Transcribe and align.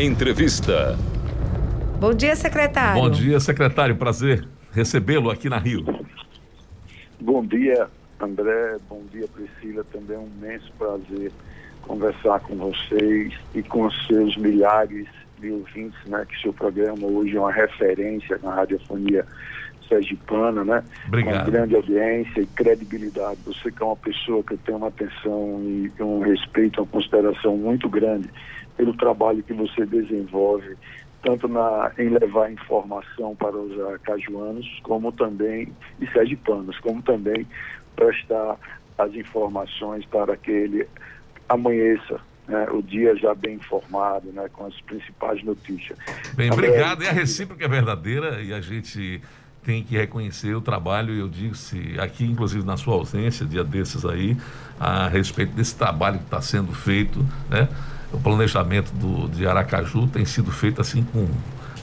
Entrevista. 0.00 0.96
Bom 1.98 2.14
dia, 2.14 2.36
secretário. 2.36 3.02
Bom 3.02 3.10
dia, 3.10 3.40
secretário. 3.40 3.96
Prazer 3.96 4.46
recebê-lo 4.70 5.28
aqui 5.28 5.48
na 5.48 5.58
Rio. 5.58 5.84
Bom 7.20 7.44
dia, 7.44 7.88
André. 8.20 8.76
Bom 8.88 9.02
dia, 9.10 9.26
Priscila. 9.26 9.84
Também 9.92 10.14
é 10.16 10.20
um 10.20 10.28
imenso 10.40 10.72
prazer 10.78 11.32
conversar 11.82 12.38
com 12.40 12.54
vocês 12.54 13.34
e 13.52 13.60
com 13.60 13.86
os 13.86 14.06
seus 14.06 14.36
milhares 14.36 15.08
de 15.40 15.50
ouvintes, 15.50 15.98
né? 16.06 16.24
Que 16.28 16.40
seu 16.42 16.52
programa 16.52 17.04
hoje 17.04 17.36
é 17.36 17.40
uma 17.40 17.52
referência 17.52 18.38
na 18.40 18.54
radiofonia 18.54 19.26
sergipana, 19.88 20.62
né? 20.64 20.84
Obrigado. 21.08 21.44
Com 21.44 21.50
grande 21.50 21.74
audiência 21.74 22.40
e 22.40 22.46
credibilidade. 22.46 23.40
Você 23.44 23.72
que 23.72 23.82
é 23.82 23.86
uma 23.86 23.96
pessoa 23.96 24.44
que 24.44 24.56
tem 24.58 24.76
uma 24.76 24.88
atenção 24.88 25.60
e 25.60 25.90
um 26.00 26.20
respeito, 26.20 26.80
uma 26.80 26.86
consideração 26.86 27.56
muito 27.56 27.88
grande 27.88 28.30
pelo 28.78 28.94
trabalho 28.94 29.42
que 29.42 29.52
você 29.52 29.84
desenvolve, 29.84 30.76
tanto 31.22 31.48
na, 31.48 31.90
em 31.98 32.08
levar 32.08 32.50
informação 32.50 33.34
para 33.34 33.56
os 33.56 33.78
acajuanos, 33.94 34.66
como 34.84 35.10
também, 35.10 35.72
e 36.00 36.06
sergipanos, 36.12 36.78
como 36.78 37.02
também 37.02 37.44
prestar 37.96 38.56
as 38.96 39.12
informações 39.14 40.04
para 40.06 40.36
que 40.36 40.50
ele 40.50 40.88
amanheça 41.48 42.20
né, 42.46 42.68
o 42.70 42.80
dia 42.80 43.16
já 43.16 43.34
bem 43.34 43.56
informado, 43.56 44.30
né, 44.32 44.48
com 44.52 44.66
as 44.66 44.80
principais 44.82 45.42
notícias. 45.42 45.98
Bem, 46.34 46.50
obrigado. 46.52 47.02
E 47.02 47.08
a 47.08 47.12
recíproca 47.12 47.64
é 47.64 47.68
verdadeira 47.68 48.40
e 48.40 48.54
a 48.54 48.60
gente 48.60 49.20
tem 49.64 49.82
que 49.82 49.96
reconhecer 49.96 50.54
o 50.54 50.60
trabalho, 50.60 51.12
eu 51.12 51.28
disse 51.28 51.98
aqui, 51.98 52.24
inclusive 52.24 52.64
na 52.64 52.76
sua 52.76 52.94
ausência, 52.94 53.44
dia 53.44 53.64
desses 53.64 54.04
aí, 54.04 54.36
a 54.78 55.08
respeito 55.08 55.52
desse 55.52 55.76
trabalho 55.76 56.18
que 56.18 56.24
está 56.24 56.40
sendo 56.40 56.72
feito, 56.72 57.18
né? 57.50 57.68
O 58.12 58.18
planejamento 58.18 58.90
do, 58.92 59.28
de 59.28 59.46
Aracaju 59.46 60.06
tem 60.06 60.24
sido 60.24 60.50
feito 60.50 60.80
assim 60.80 61.02
com 61.02 61.28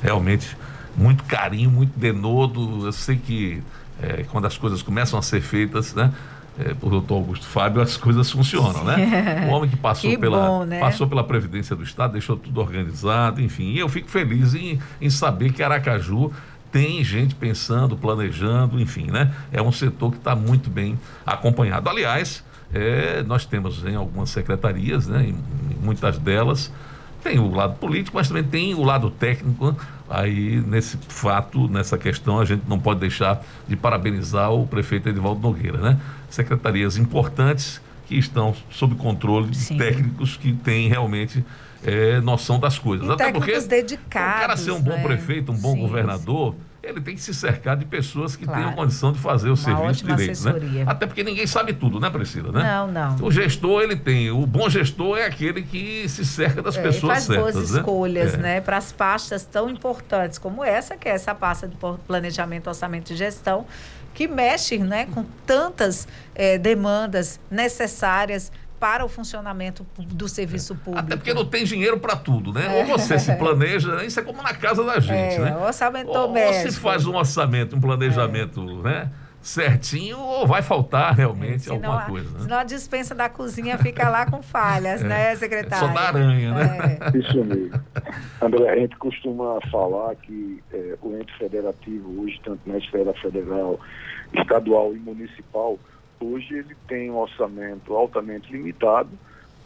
realmente 0.02 0.57
muito 0.95 1.23
carinho, 1.23 1.70
muito 1.70 1.97
denodo. 1.97 2.86
Eu 2.86 2.91
sei 2.91 3.17
que 3.17 3.61
é, 4.02 4.23
quando 4.23 4.45
as 4.45 4.58
coisas 4.58 4.81
começam 4.81 5.17
a 5.17 5.22
ser 5.22 5.41
feitas, 5.41 5.94
né? 5.94 6.11
É, 6.58 6.73
por 6.73 6.89
doutor 6.89 7.16
Augusto 7.16 7.45
Fábio, 7.45 7.81
as 7.81 7.97
coisas 7.97 8.31
funcionam, 8.31 8.83
né? 8.85 9.45
O 9.50 9.52
homem 9.52 9.69
que 9.69 9.75
passou, 9.75 10.09
Que 10.09 10.17
pela, 10.17 10.47
bom, 10.47 10.63
né? 10.63 10.80
passou 10.80 11.05
pela 11.05 11.23
Previdência 11.23 11.75
do 11.75 11.83
Estado, 11.83 12.13
deixou 12.13 12.38
tudo 12.38 12.61
organizado, 12.61 13.41
enfim. 13.41 13.72
E 13.72 13.80
eu 13.80 13.89
fico 13.89 14.09
feliz 14.09 14.55
em, 14.55 14.80
em 15.02 15.09
saber 15.09 15.52
que 15.52 15.61
Aracaju 15.61 16.31
tem 16.72 17.03
gente 17.03 17.35
pensando, 17.35 17.97
planejando, 17.97 18.80
enfim, 18.80 19.11
né? 19.11 19.33
É 19.52 19.61
um 19.61 19.72
setor 19.72 20.11
que 20.11 20.17
está 20.17 20.33
muito 20.33 20.69
bem 20.69 20.97
acompanhado. 21.25 21.89
Aliás, 21.89 22.44
é, 22.73 23.23
nós 23.23 23.45
temos 23.45 23.83
em 23.85 23.95
algumas 23.95 24.30
secretarias, 24.30 25.07
né? 25.07 25.25
Em, 25.25 25.35
muitas 25.86 26.17
delas, 26.17 26.72
tem 27.23 27.39
o 27.39 27.50
lado 27.53 27.75
político, 27.78 28.17
mas 28.17 28.28
também 28.28 28.44
tem 28.44 28.75
o 28.75 28.83
lado 28.83 29.09
técnico. 29.09 29.75
Aí, 30.08 30.61
nesse 30.67 30.97
fato, 31.08 31.67
nessa 31.67 31.97
questão, 31.97 32.39
a 32.39 32.45
gente 32.45 32.64
não 32.67 32.80
pode 32.80 33.00
deixar 33.00 33.44
de 33.67 33.75
parabenizar 33.75 34.52
o 34.52 34.67
prefeito 34.67 35.09
Edivaldo 35.09 35.41
Nogueira, 35.41 35.80
né? 35.80 36.00
Secretarias 36.30 36.97
importantes 36.97 37.81
que 38.08 38.16
estão 38.16 38.56
sob 38.69 38.94
controle 38.95 39.47
de 39.47 39.58
Sim. 39.58 39.78
técnicos 39.78 40.38
que 40.38 40.53
têm 40.53 40.88
realmente 40.88 41.44
é, 41.83 42.22
noção 42.22 42.59
das 42.59 42.78
coisas. 42.78 43.09
E 43.09 43.17
técnicos 43.17 43.66
dedicados, 43.66 44.38
o 44.38 44.41
cara 44.41 44.58
ser 44.58 44.72
um 44.72 44.81
bom 44.81 44.91
né? 44.91 45.03
prefeito, 45.03 45.52
um 45.52 45.58
bom 45.58 45.73
Sim, 45.73 45.81
governador, 45.81 46.56
ele 46.86 47.02
tem 47.02 47.16
que 47.16 47.22
se 47.22 47.33
cercar 47.33 47.75
de 47.75 47.86
pessoas 47.86 48.36
que 48.36 48.45
Claro. 48.45 48.61
tenham 48.61 48.73
condição 48.75 49.11
de 49.11 49.19
fazer 49.19 49.47
o 49.50 49.53
Uma 49.53 49.58
serviço 49.58 50.05
direito, 50.05 50.28
né? 50.44 50.52
assessoria. 50.52 50.83
Até 50.88 51.05
porque 51.05 51.23
ninguém 51.23 51.47
sabe 51.47 51.73
tudo, 51.73 52.00
né, 52.00 52.09
Priscila, 52.09 52.52
né? 52.52 52.64
Não, 52.64 52.88
não. 52.91 53.16
O 53.25 53.31
gestor, 53.31 53.81
ele 53.81 53.95
tem. 53.95 54.30
O 54.31 54.45
bom 54.45 54.69
gestor 54.69 55.17
é 55.17 55.25
aquele 55.25 55.61
que 55.63 56.08
se 56.08 56.23
cerca 56.25 56.61
das 56.61 56.78
É, 56.78 56.81
pessoas 56.81 57.11
faz 57.13 57.23
certas. 57.23 57.53
boas 57.56 57.72
né? 57.72 57.80
escolhas, 57.80 58.33
É. 58.33 58.38
né, 58.38 58.61
para 58.61 58.78
as 58.78 58.91
pastas 58.91 59.44
tão 59.44 59.69
importantes 59.69 60.38
como 60.38 60.63
essa, 60.63 60.95
que 60.95 61.08
é 61.09 61.11
essa 61.11 61.33
pasta 61.33 61.67
de 61.67 61.75
planejamento, 62.08 62.67
orçamento 62.67 63.11
e 63.11 63.16
gestão, 63.16 63.66
que 64.13 64.28
mexe, 64.28 64.78
né, 64.78 65.08
com 65.08 65.25
tantas 65.45 66.07
eh, 66.34 66.57
demandas 66.57 67.40
necessárias 67.52 68.52
para 68.80 69.06
o 69.06 69.09
funcionamento 69.09 69.86
do 69.97 70.28
serviço 70.28 70.75
público. 70.75 71.06
Até 71.06 71.16
porque 71.16 71.34
não 71.34 71.46
tem 71.46 71.63
dinheiro 71.63 72.00
para 72.00 72.16
tudo, 72.16 72.53
né? 72.53 72.69
Ou 72.80 72.86
você 72.86 73.18
se 73.18 73.34
planeja, 73.38 74.03
isso 74.03 74.19
é 74.19 74.24
como 74.24 74.41
na 74.41 74.53
casa 74.53 74.84
da 74.84 75.00
gente, 75.00 75.36
É, 75.36 75.40
né? 75.40 75.58
orçamento 75.58 76.09
ou, 76.09 76.30
ou 76.30 76.53
se 76.53 76.72
faz 76.74 77.06
um 77.06 77.16
orçamento, 77.16 77.75
um 77.75 77.80
planejamento, 77.81 78.62
né? 78.81 79.09
Certinho, 79.41 80.18
ou 80.18 80.47
vai 80.47 80.64
faltar 80.64 81.14
realmente 81.14 81.66
Senão 81.66 81.75
alguma 81.75 82.02
coisa. 82.06 82.31
Né? 82.31 82.40
Senão 82.40 82.58
a 82.58 82.64
dispensa 82.64 83.14
da 83.14 83.30
cozinha 83.30 83.78
fica 83.78 84.09
lá 84.09 84.25
com 84.25 84.41
falhas, 84.41 85.02
né, 85.06 85.35
secretário? 85.35 85.88
Só 85.88 85.94
da 85.94 86.02
aranha, 86.02 86.52
né? 86.52 86.97
É. 87.00 87.18
Isso 87.18 87.44
mesmo. 87.44 87.80
André, 88.41 88.69
a 88.69 88.75
gente 88.75 88.97
costuma 88.97 89.59
falar 89.69 90.16
que 90.16 90.64
eh, 90.74 90.97
o 91.00 91.16
ente 91.16 91.31
federativo 91.38 92.24
hoje, 92.24 92.41
tanto 92.44 92.59
na 92.66 92.80
esfera 92.80 93.14
federal, 93.22 93.80
estadual 94.34 94.96
e 94.96 95.00
municipal, 95.00 95.78
hoje 96.20 96.56
ele 96.56 96.76
tem 96.88 97.09
um 97.09 97.18
orçamento 97.18 97.94
altamente 97.96 98.52
limitado 98.52 99.09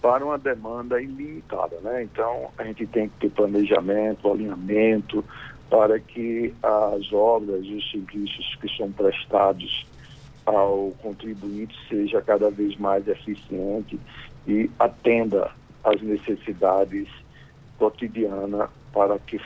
para 0.02 0.24
uma 0.24 0.38
demanda 0.38 1.02
ilimitada, 1.02 1.78
né? 1.82 2.04
Então, 2.04 2.50
a 2.58 2.64
gente 2.64 2.86
tem 2.88 3.10
que 3.10 3.20
ter 3.20 3.30
planejamento, 3.32 4.32
alinhamento, 4.32 5.24
para 5.70 6.00
que 6.00 6.54
as 6.64 7.12
obras 7.14 7.64
e 7.66 7.76
os 7.76 7.92
serviços 7.92 8.58
que 8.62 8.76
são 8.76 8.92
prestados 8.92 9.86
ao 10.46 10.92
contribuinte 11.02 11.78
seja 11.88 12.22
cada 12.22 12.50
vez 12.50 12.76
mais 12.78 13.08
eficiente 13.08 14.00
e 14.48 14.70
atenda 14.80 15.52
às 15.84 16.02
necessidades 16.02 17.08
cotidianas 17.78 18.70
para 18.92 19.20
que 19.20 19.40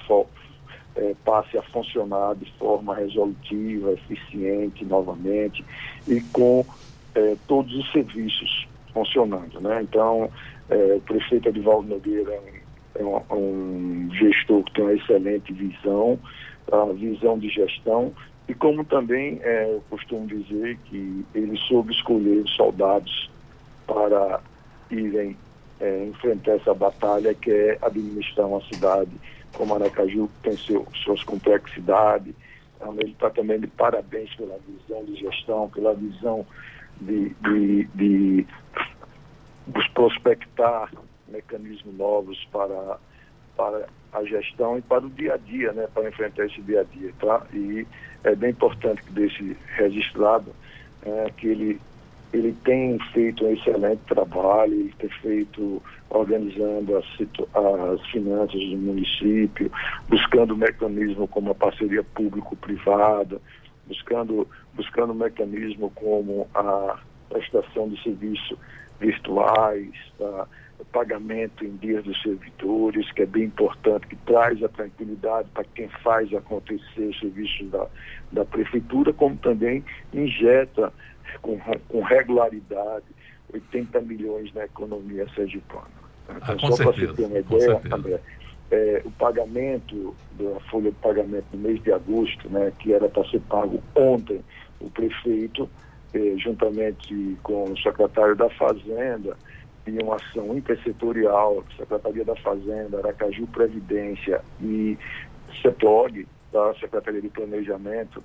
eh, 0.95 1.15
passe 1.25 1.57
a 1.57 1.61
funcionar 1.61 2.35
de 2.35 2.49
forma 2.53 2.95
resolutiva, 2.95 3.91
eficiente 3.91 4.85
novamente 4.85 5.63
e 6.07 6.21
com 6.31 6.65
eh, 7.15 7.35
todos 7.47 7.73
os 7.75 7.91
serviços 7.91 8.67
funcionando. 8.93 9.59
Né? 9.59 9.81
Então, 9.83 10.29
eh, 10.69 10.95
o 10.97 11.01
prefeito 11.01 11.49
Edivaldo 11.49 11.87
Nogueira 11.89 12.31
é 12.95 13.03
um- 13.03 13.17
é 13.17 13.33
um, 13.33 14.09
gestor 14.13 14.63
que 14.63 14.73
tem 14.73 14.83
uma 14.83 14.93
excelente 14.93 15.51
visão, 15.51 16.19
a 16.71 16.85
visão 16.93 17.37
de 17.39 17.49
gestão, 17.49 18.13
e 18.47 18.53
como 18.53 18.83
também 18.85 19.39
eh, 19.41 19.69
eu 19.73 19.83
costumo 19.89 20.27
dizer 20.27 20.77
que 20.85 21.25
ele 21.33 21.57
soube 21.67 21.91
escolher 21.93 22.37
os 22.43 22.55
soldados 22.55 23.29
para 23.87 24.39
irem 24.91 25.35
eh, 25.79 26.05
enfrentar 26.09 26.53
essa 26.53 26.73
batalha 26.73 27.33
que 27.33 27.49
é 27.51 27.77
administrar 27.81 28.47
uma 28.47 28.61
cidade 28.61 29.11
como 29.53 29.75
Aracaju, 29.75 30.27
que 30.27 30.49
tem 30.49 30.57
seu, 30.57 30.85
suas 31.03 31.23
complexidades. 31.23 32.33
Então, 32.77 32.93
ele 32.99 33.11
está 33.11 33.29
também 33.29 33.59
de 33.59 33.67
parabéns 33.67 34.33
pela 34.35 34.57
visão 34.67 35.03
de 35.05 35.15
gestão, 35.15 35.69
pela 35.69 35.93
visão 35.93 36.45
de, 37.01 37.29
de, 37.29 37.83
de 37.95 38.47
os 39.75 39.87
prospectar 39.89 40.91
mecanismos 41.27 41.95
novos 41.95 42.47
para, 42.51 42.97
para 43.55 43.87
a 44.11 44.23
gestão 44.23 44.77
e 44.77 44.81
para 44.81 45.05
o 45.05 45.09
dia 45.09 45.33
a 45.33 45.37
dia, 45.37 45.71
né, 45.73 45.87
para 45.93 46.07
enfrentar 46.07 46.45
esse 46.45 46.61
dia 46.61 46.81
a 46.81 46.83
dia, 46.83 47.11
tá? 47.19 47.45
E 47.53 47.85
é 48.23 48.35
bem 48.35 48.51
importante 48.51 49.01
que 49.03 49.11
deixe 49.11 49.57
registrado 49.75 50.53
é, 51.05 51.31
que 51.35 51.47
ele 51.47 51.79
ele 52.33 52.51
tem 52.65 52.97
feito 53.13 53.45
um 53.45 53.53
excelente 53.53 54.01
trabalho, 54.07 54.73
ele 54.73 54.93
tem 54.97 55.09
feito 55.21 55.81
organizando 56.09 56.97
as, 56.97 57.05
as 57.53 58.05
finanças 58.07 58.59
do 58.59 58.77
município, 58.77 59.71
buscando 60.09 60.57
mecanismo 60.57 61.27
como 61.27 61.51
a 61.51 61.55
parceria 61.55 62.03
público-privada, 62.03 63.39
buscando 63.93 64.47
buscando 64.73 65.13
mecanismo 65.13 65.91
como 65.91 66.47
a 66.53 66.99
prestação 67.29 67.89
de 67.89 68.01
serviços 68.01 68.57
virtuais, 68.99 69.91
tá? 70.17 70.47
o 70.79 70.85
pagamento 70.85 71.63
em 71.63 71.75
dias 71.77 72.03
dos 72.03 72.19
servidores, 72.21 73.11
que 73.11 73.21
é 73.21 73.25
bem 73.25 73.43
importante, 73.43 74.07
que 74.07 74.15
traz 74.17 74.61
a 74.63 74.69
tranquilidade 74.69 75.47
para 75.53 75.63
quem 75.63 75.87
faz 76.03 76.33
acontecer 76.33 77.03
os 77.03 77.19
serviços 77.19 77.69
da, 77.69 77.87
da 78.31 78.45
prefeitura, 78.45 79.13
como 79.13 79.35
também 79.37 79.83
injeta 80.13 80.91
com, 81.41 81.59
com 81.87 82.01
regularidade 82.01 83.05
80 83.53 84.01
milhões 84.01 84.51
na 84.53 84.65
economia 84.65 85.27
sergipana. 85.35 86.03
Ah, 86.27 86.55
com 86.55 86.71
só 86.71 86.77
para 86.77 86.85
você 86.85 87.13
ter 87.13 87.25
uma 87.25 87.39
ideia. 87.39 87.81
André, 87.91 88.19
é, 88.73 89.01
o 89.05 89.11
pagamento 89.11 90.15
da 90.31 90.59
folha 90.71 90.89
de 90.89 90.97
pagamento 90.97 91.45
no 91.53 91.59
mês 91.59 91.81
de 91.83 91.93
agosto, 91.93 92.49
né, 92.49 92.73
que 92.79 92.91
era 92.91 93.07
para 93.07 93.23
ser 93.29 93.39
pago 93.41 93.79
ontem, 93.95 94.43
o 94.79 94.89
prefeito, 94.89 95.69
eh, 96.13 96.33
juntamente 96.37 97.37
com 97.43 97.65
o 97.65 97.77
secretário 97.77 98.35
da 98.35 98.49
Fazenda, 98.49 99.37
e 99.85 99.91
uma 100.01 100.15
ação 100.15 100.57
intersetorial, 100.57 101.63
Secretaria 101.77 102.25
da 102.25 102.35
Fazenda, 102.37 102.97
Aracaju 102.97 103.45
Previdência 103.47 104.41
e 104.59 104.97
CEPLOG, 105.61 106.27
da 106.51 106.73
Secretaria 106.75 107.21
de 107.21 107.29
Planejamento, 107.29 108.23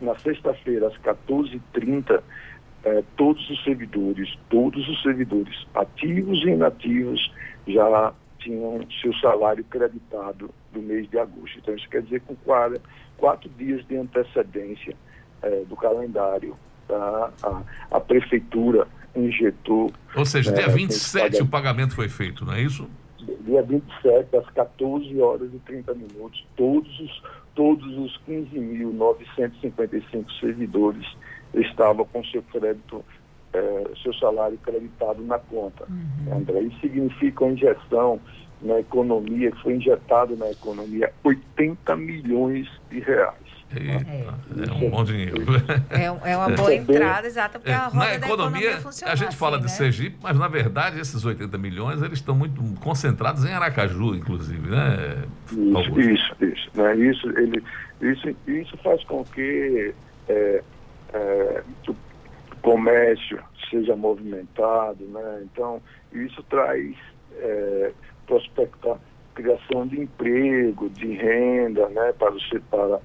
na 0.00 0.16
sexta-feira, 0.16 0.86
às 0.86 0.96
14h30, 0.98 2.22
eh, 2.84 3.04
todos 3.16 3.50
os 3.50 3.62
servidores, 3.62 4.38
todos 4.48 4.88
os 4.88 5.02
servidores, 5.02 5.66
ativos 5.74 6.42
e 6.44 6.50
inativos, 6.50 7.32
já 7.66 8.14
tinham 8.38 8.80
seu 9.00 9.12
salário 9.14 9.64
creditado 9.64 10.50
do 10.72 10.80
mês 10.80 11.08
de 11.10 11.18
agosto. 11.18 11.58
Então, 11.58 11.74
isso 11.74 11.88
quer 11.88 12.02
dizer 12.02 12.20
com 12.22 12.34
quatro, 12.36 12.80
quatro 13.16 13.48
dias 13.50 13.86
de 13.86 13.96
antecedência 13.96 14.94
é, 15.42 15.64
do 15.64 15.76
calendário, 15.76 16.56
tá? 16.86 17.32
a, 17.42 17.62
a 17.96 18.00
prefeitura 18.00 18.86
injetou. 19.14 19.92
Ou 20.16 20.24
seja, 20.24 20.52
dia 20.52 20.68
27 20.68 21.38
é, 21.38 21.42
o 21.42 21.46
pagamento 21.46 21.94
foi 21.94 22.08
feito, 22.08 22.44
não 22.44 22.52
é 22.52 22.62
isso? 22.62 22.88
Dia 23.44 23.62
27, 23.62 24.36
às 24.36 24.48
14 24.50 25.20
horas 25.20 25.52
e 25.52 25.58
30 25.58 25.94
minutos, 25.94 26.46
todos 26.56 27.00
os, 27.00 27.22
todos 27.54 27.86
os 27.98 28.20
15.955 28.28 30.26
servidores 30.38 31.06
estavam 31.54 32.04
com 32.06 32.24
seu 32.24 32.42
crédito, 32.42 33.04
é, 33.52 33.84
seu 34.02 34.12
salário 34.14 34.58
creditado 34.58 35.22
na 35.24 35.38
conta. 35.38 35.84
Uhum. 35.88 36.36
André, 36.36 36.60
isso 36.62 36.80
significa 36.80 37.44
uma 37.44 37.52
injeção 37.52 38.20
na 38.60 38.80
economia, 38.80 39.50
que 39.50 39.62
foi 39.62 39.74
injetado 39.74 40.36
na 40.36 40.50
economia 40.50 41.12
80 41.22 41.96
milhões 41.96 42.68
de 42.90 43.00
reais. 43.00 43.48
É, 43.70 44.66
é 44.66 44.72
um 44.72 44.90
bom 44.90 45.04
dinheiro. 45.04 45.44
É, 45.90 46.04
é 46.04 46.36
uma 46.36 46.48
boa 46.48 46.74
entrada, 46.74 47.26
exata, 47.26 47.58
porque 47.58 47.70
é, 47.70 47.74
a 47.74 47.88
roda 47.88 48.18
na 48.18 48.26
economia, 48.26 48.70
economia 48.70 49.12
a 49.12 49.14
gente 49.14 49.36
fala 49.36 49.58
assim, 49.58 49.66
de 49.66 49.72
né? 49.72 49.76
Sergipe, 49.76 50.16
mas 50.22 50.38
na 50.38 50.48
verdade 50.48 50.98
esses 50.98 51.22
80 51.22 51.58
milhões 51.58 52.00
eles 52.00 52.18
estão 52.18 52.34
muito 52.34 52.62
concentrados 52.80 53.44
em 53.44 53.52
Aracaju, 53.52 54.14
inclusive, 54.14 54.70
né? 54.70 55.22
Isso, 55.52 56.00
isso, 56.00 56.36
isso, 56.40 56.70
né? 56.74 56.96
isso, 56.96 57.28
ele, 57.38 57.62
isso, 58.00 58.36
isso 58.46 58.76
faz 58.78 59.04
com 59.04 59.22
que 59.24 59.94
é, 60.28 60.62
é, 61.12 61.62
o 61.86 61.94
comércio 62.62 63.38
seja 63.70 63.96
movimentado, 63.96 65.04
né? 65.04 65.42
Então, 65.44 65.80
isso 66.12 66.42
traz 66.44 66.94
é, 67.36 67.92
prospectar 68.26 68.98
criação 69.34 69.86
de 69.86 70.00
emprego, 70.00 70.88
de 70.90 71.12
renda, 71.14 71.88
né? 71.88 72.12
Para, 72.18 72.34
para 72.70 73.00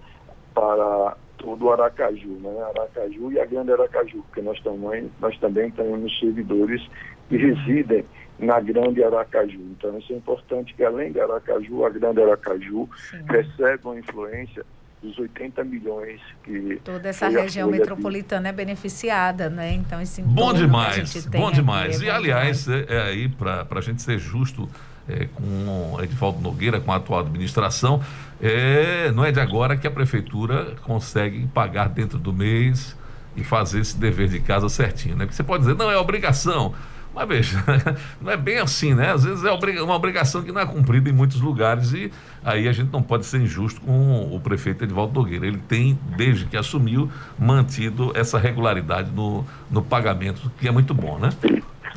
para 0.54 1.18
todo 1.38 1.66
o 1.66 1.72
Aracaju, 1.72 2.40
né? 2.40 2.64
Aracaju 2.76 3.32
e 3.32 3.40
a 3.40 3.46
Grande 3.46 3.74
Aracaju, 3.74 4.24
porque 4.24 4.42
nós 4.42 4.60
também, 4.62 5.12
nós 5.20 5.38
também 5.40 5.72
temos 5.72 6.18
servidores 6.20 6.82
que 7.28 7.38
residem 7.38 8.06
na 8.40 8.60
Grande 8.60 9.04
Aracaju. 9.04 9.60
Então, 9.60 9.98
isso 9.98 10.14
é 10.14 10.16
importante 10.16 10.74
que, 10.74 10.84
além 10.84 11.12
de 11.12 11.20
Aracaju, 11.20 11.86
a 11.86 11.90
Grande 11.90 12.22
Aracaju 12.22 12.90
Sim. 12.96 13.24
recebe 13.28 13.80
uma 13.84 14.00
influência 14.00 14.66
dos 15.04 15.20
80 15.20 15.64
milhões 15.66 16.22
que. 16.44 16.80
Toda 16.84 17.10
essa 17.10 17.28
região 17.28 17.70
metropolitana 17.70 18.44
de... 18.44 18.50
é 18.50 18.52
beneficiada, 18.54 19.50
né? 19.50 19.74
Então, 19.74 20.02
esse 20.02 20.22
Bom 20.22 20.54
demais, 20.54 21.26
bom 21.28 21.52
demais. 21.52 22.02
É 22.02 22.06
e, 22.06 22.10
aliás, 22.10 22.68
é, 22.68 22.86
é 22.88 23.02
aí, 23.04 23.28
para 23.28 23.68
a 23.70 23.82
gente 23.82 24.02
ser 24.02 24.18
justo 24.18 24.70
é, 25.08 25.28
com 25.34 25.98
Edivaldo 26.02 26.40
Nogueira, 26.40 26.80
com 26.80 26.92
a 26.92 26.96
atual 26.96 27.20
administração, 27.20 28.02
é, 28.42 29.12
não 29.12 29.26
é 29.26 29.32
de 29.32 29.40
agora 29.40 29.76
que 29.76 29.86
a 29.86 29.92
prefeitura 29.92 30.76
consegue 30.82 31.46
pagar 31.48 31.90
dentro 31.90 32.18
do 32.18 32.32
mês 32.32 32.98
e 33.36 33.44
fazer 33.44 33.82
esse 33.82 33.98
dever 33.98 34.30
de 34.30 34.40
casa 34.40 34.70
certinho, 34.70 35.16
né? 35.16 35.26
Porque 35.26 35.36
você 35.36 35.44
pode 35.44 35.64
dizer, 35.64 35.76
não, 35.76 35.92
é 35.92 35.98
obrigação. 35.98 36.74
Mas 37.14 37.28
veja, 37.28 37.64
não 38.20 38.32
é 38.32 38.38
bem 38.38 38.58
assim, 38.58 38.94
né? 38.94 39.12
Às 39.12 39.24
vezes 39.24 39.44
é 39.44 39.52
uma 39.52 39.96
obrigação 39.96 40.42
que 40.42 40.52
não 40.52 40.60
é 40.60 40.66
cumprida 40.66 41.10
em 41.10 41.14
muitos 41.14 41.40
lugares 41.40 41.94
e 41.94 42.12
aí 42.44 42.68
a 42.68 42.72
gente 42.72 42.92
não 42.92 43.04
pode 43.04 43.26
ser 43.26 43.40
injusto 43.40 43.80
com 43.82 44.36
o 44.36 44.40
prefeito 44.40 44.84
Edvaldo 44.84 45.14
Nogueira. 45.14 45.46
Ele 45.46 45.60
tem, 45.60 45.98
desde 46.18 46.46
que 46.46 46.58
assumiu, 46.58 47.10
mantido 47.38 48.12
essa 48.16 48.40
regularidade 48.40 49.12
no, 49.12 49.46
no 49.70 49.84
pagamento, 49.84 50.52
que 50.60 50.68
é 50.68 50.72
muito 50.72 50.94
bom, 50.94 51.20
né? 51.20 51.30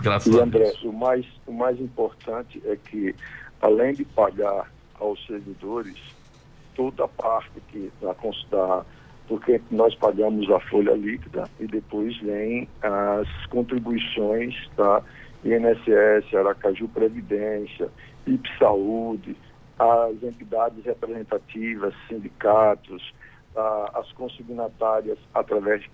Graças 0.00 0.32
e, 0.32 0.38
André, 0.38 0.72
o 0.84 0.92
mais, 0.92 1.24
o 1.46 1.52
mais 1.52 1.80
importante 1.80 2.62
é 2.66 2.76
que, 2.76 3.14
além 3.62 3.94
de 3.94 4.04
pagar 4.04 4.70
aos 5.00 5.24
servidores, 5.26 5.96
toda 6.74 7.04
a 7.04 7.08
parte 7.08 7.50
que 7.68 7.90
da, 8.00 8.14
da 8.50 8.84
porque 9.28 9.60
nós 9.70 9.94
pagamos 9.96 10.50
a 10.50 10.60
folha 10.60 10.94
líquida 10.94 11.48
e 11.58 11.66
depois 11.66 12.16
vem 12.18 12.68
as 12.82 13.46
contribuições 13.46 14.54
da 14.76 15.02
INSS, 15.44 16.34
Aracaju 16.34 16.88
Previdência, 16.88 17.88
IP 18.26 18.48
Saúde, 18.58 19.36
as 19.78 20.22
entidades 20.22 20.84
representativas, 20.84 21.94
sindicatos, 22.08 23.12
as 23.94 24.10
consignatárias 24.12 25.18
através 25.34 25.84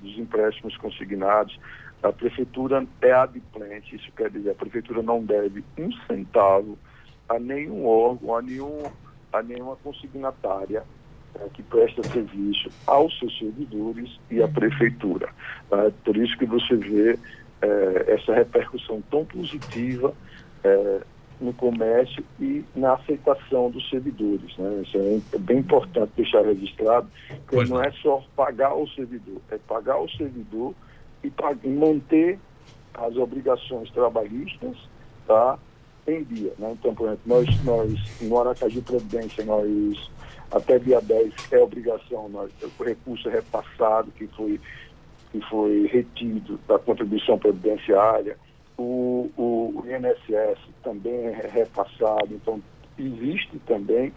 dos 0.00 0.18
empréstimos 0.18 0.76
consignados, 0.76 1.58
a 2.02 2.12
prefeitura 2.12 2.86
é 3.02 3.12
adimplente, 3.12 3.96
isso 3.96 4.10
quer 4.16 4.30
dizer, 4.30 4.50
a 4.50 4.54
prefeitura 4.54 5.02
não 5.02 5.24
deve 5.24 5.64
um 5.76 5.90
centavo 6.06 6.78
a 7.28 7.38
nenhum 7.38 7.86
órgão, 7.86 8.36
a, 8.36 8.42
nenhum, 8.42 8.82
a 9.32 9.42
nenhuma 9.42 9.76
consignatária 9.76 10.84
que 11.54 11.62
presta 11.62 12.02
serviço 12.02 12.70
aos 12.86 13.16
seus 13.18 13.36
servidores 13.38 14.18
e 14.30 14.42
à 14.42 14.48
prefeitura. 14.48 15.28
É, 15.70 15.90
por 16.04 16.16
isso 16.16 16.36
que 16.36 16.46
você 16.46 16.76
vê 16.76 17.18
é, 17.62 18.04
essa 18.14 18.34
repercussão 18.34 19.02
tão 19.10 19.24
positiva 19.24 20.14
é, 20.64 21.00
no 21.40 21.52
comércio 21.52 22.24
e 22.40 22.64
na 22.74 22.94
aceitação 22.94 23.70
dos 23.70 23.88
servidores. 23.88 24.56
Né? 24.56 24.82
Isso 24.82 24.98
é 25.32 25.38
bem 25.38 25.58
importante 25.58 26.12
deixar 26.16 26.44
registrado, 26.44 27.08
que 27.28 27.56
pois 27.56 27.68
não 27.68 27.82
é 27.82 27.90
só 28.02 28.22
pagar 28.34 28.74
o 28.74 28.88
servidor, 28.88 29.40
é 29.50 29.58
pagar 29.58 29.98
o 29.98 30.08
servidor 30.10 30.74
e, 31.22 31.32
e 31.62 31.68
manter 31.68 32.38
as 32.94 33.16
obrigações 33.16 33.90
trabalhistas 33.92 34.76
tá, 35.26 35.58
em 36.06 36.24
dia. 36.24 36.52
Né? 36.58 36.72
Então, 36.72 36.94
por 36.94 37.06
exemplo, 37.06 37.22
nós, 37.26 37.64
nós 37.64 38.20
no 38.20 38.40
Aracaju 38.40 38.82
Previdência, 38.82 39.44
nós 39.44 40.10
até 40.50 40.78
dia 40.78 41.00
10 41.00 41.34
é 41.52 41.58
obrigação, 41.58 42.28
nós, 42.28 42.50
o 42.78 42.82
recurso 42.82 43.28
é 43.28 43.32
repassado, 43.32 44.10
que 44.12 44.26
foi, 44.28 44.60
que 45.30 45.40
foi 45.48 45.86
retido 45.86 46.58
da 46.66 46.78
contribuição 46.78 47.38
previdenciária, 47.38 48.36
o, 48.78 49.30
o, 49.36 49.82
o 49.82 49.84
INSS 49.86 50.58
também 50.82 51.26
é 51.26 51.48
repassado, 51.52 52.28
então 52.30 52.62
existe 52.98 53.58
também 53.66 54.12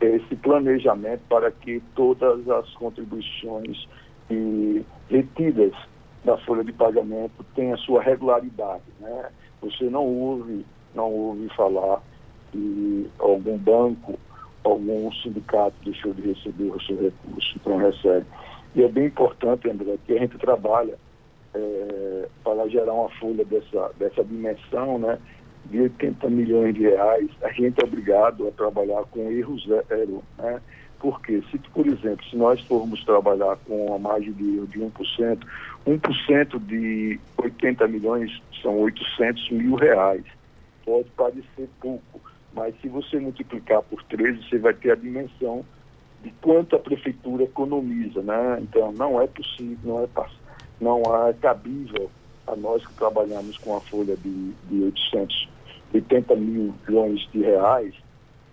esse 0.00 0.36
planejamento 0.36 1.22
para 1.28 1.50
que 1.50 1.82
todas 1.94 2.48
as 2.48 2.68
contribuições 2.74 3.86
e 4.30 4.84
retidas 5.08 5.72
da 6.24 6.36
folha 6.38 6.64
de 6.64 6.72
pagamento 6.72 7.44
tem 7.54 7.72
a 7.72 7.76
sua 7.78 8.02
regularidade. 8.02 8.82
Né? 9.00 9.30
Você 9.60 9.84
não 9.84 10.04
ouve, 10.04 10.64
não 10.94 11.10
ouve 11.10 11.48
falar 11.54 12.02
que 12.50 13.10
algum 13.18 13.58
banco, 13.58 14.18
algum 14.64 15.12
sindicato 15.12 15.74
deixou 15.84 16.12
de 16.14 16.22
receber 16.32 16.70
o 16.70 16.80
seu 16.82 16.96
recurso, 17.00 17.54
então 17.56 17.76
recebe. 17.76 18.26
E 18.74 18.82
é 18.82 18.88
bem 18.88 19.06
importante, 19.06 19.70
André, 19.70 19.96
que 20.04 20.14
a 20.14 20.18
gente 20.18 20.36
trabalha 20.38 20.98
é, 21.54 22.28
para 22.42 22.68
gerar 22.68 22.92
uma 22.92 23.08
folha 23.10 23.44
dessa, 23.44 23.92
dessa 23.98 24.24
dimensão, 24.24 24.98
né? 24.98 25.18
de 25.66 25.80
80 25.80 26.28
milhões 26.30 26.74
de 26.74 26.82
reais, 26.82 27.28
a 27.42 27.50
gente 27.52 27.80
é 27.80 27.84
obrigado 27.84 28.46
a 28.46 28.50
trabalhar 28.52 29.02
com 29.10 29.30
erro 29.30 29.58
zero, 29.60 30.22
né? 30.38 30.60
Porque 31.00 31.42
se, 31.50 31.58
por 31.58 31.86
exemplo, 31.86 32.24
se 32.26 32.36
nós 32.36 32.60
formos 32.62 33.04
trabalhar 33.04 33.56
com 33.66 33.86
uma 33.86 33.98
margem 33.98 34.32
de 34.32 34.66
de 34.66 34.78
1%, 34.78 35.38
1% 35.86 36.66
de 36.66 37.20
80 37.36 37.88
milhões 37.88 38.42
são 38.62 38.78
800 38.78 39.50
mil 39.50 39.74
reais. 39.74 40.24
Pode 40.84 41.08
parecer 41.10 41.68
pouco, 41.80 42.20
mas 42.54 42.74
se 42.80 42.88
você 42.88 43.18
multiplicar 43.18 43.82
por 43.82 44.02
13, 44.04 44.48
você 44.48 44.58
vai 44.58 44.74
ter 44.74 44.92
a 44.92 44.96
dimensão 44.96 45.64
de 46.22 46.30
quanto 46.40 46.74
a 46.76 46.78
prefeitura 46.78 47.44
economiza, 47.44 48.22
né? 48.22 48.58
Então, 48.62 48.92
não 48.92 49.20
é 49.20 49.26
possível, 49.26 49.78
não 49.84 50.02
é, 50.02 50.08
não 50.80 51.26
é 51.28 51.32
cabível 51.34 52.10
a 52.46 52.56
nós 52.56 52.86
que 52.86 52.94
trabalhamos 52.94 53.58
com 53.58 53.76
a 53.76 53.80
folha 53.80 54.16
de, 54.16 54.52
de 54.70 54.82
880 54.84 56.34
milhões 56.36 57.28
de 57.32 57.40
reais, 57.40 57.94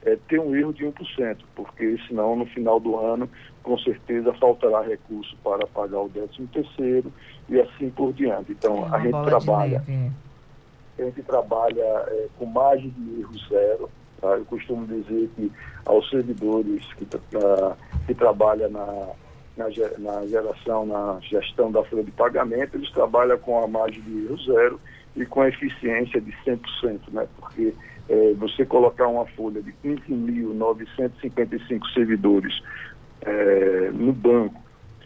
é, 0.04 0.18
ter 0.28 0.40
um 0.40 0.56
erro 0.56 0.74
de 0.74 0.84
1%, 0.84 1.38
porque 1.56 1.98
senão 2.08 2.36
no 2.36 2.46
final 2.48 2.80
do 2.80 2.98
ano, 2.98 3.30
com 3.62 3.78
certeza, 3.78 4.34
faltará 4.34 4.82
recurso 4.82 5.36
para 5.44 5.68
pagar 5.68 6.02
o 6.02 6.10
13 6.10 6.48
terceiro 6.48 7.14
e 7.48 7.60
assim 7.60 7.90
por 7.90 8.12
diante. 8.14 8.52
Então, 8.52 8.86
é 8.88 8.96
a 8.96 9.00
gente 9.00 9.24
trabalha, 9.26 9.84
a 11.04 11.08
gente 11.08 11.24
trabalha 11.24 11.82
é, 11.82 12.28
com 12.38 12.46
margem 12.46 12.90
de 12.90 13.22
erro 13.22 13.34
zero. 13.50 13.90
Tá? 14.20 14.28
Eu 14.30 14.46
costumo 14.46 14.86
dizer 14.86 15.30
que 15.36 15.52
aos 15.86 16.08
servidores 16.10 16.86
que, 16.94 17.04
uh, 17.04 17.76
que 18.06 18.14
trabalham 18.14 18.70
na, 18.70 19.08
na, 19.58 19.66
na 19.98 20.28
geração, 20.28 20.86
na 20.86 21.20
gestão 21.22 21.72
da 21.72 21.84
folha 21.86 22.04
de 22.04 22.12
pagamento, 22.12 22.78
eles 22.78 22.92
trabalham 22.92 23.38
com 23.40 23.64
a 23.64 23.68
margem 23.68 24.02
de 24.02 24.26
erro 24.26 24.38
zero 24.38 24.80
e 25.16 25.26
com 25.26 25.42
a 25.42 25.50
eficiência 25.50 26.22
de 26.22 26.32
100%, 26.46 27.00
né? 27.12 27.28
porque 27.38 27.74
é, 28.10 28.34
você 28.34 28.66
colocar 28.66 29.08
uma 29.08 29.26
folha 29.28 29.62
de 29.62 29.72
15.955 29.84 31.94
servidores 31.94 32.62
é, 33.22 33.92
no 33.94 34.12
banco, 34.14 34.60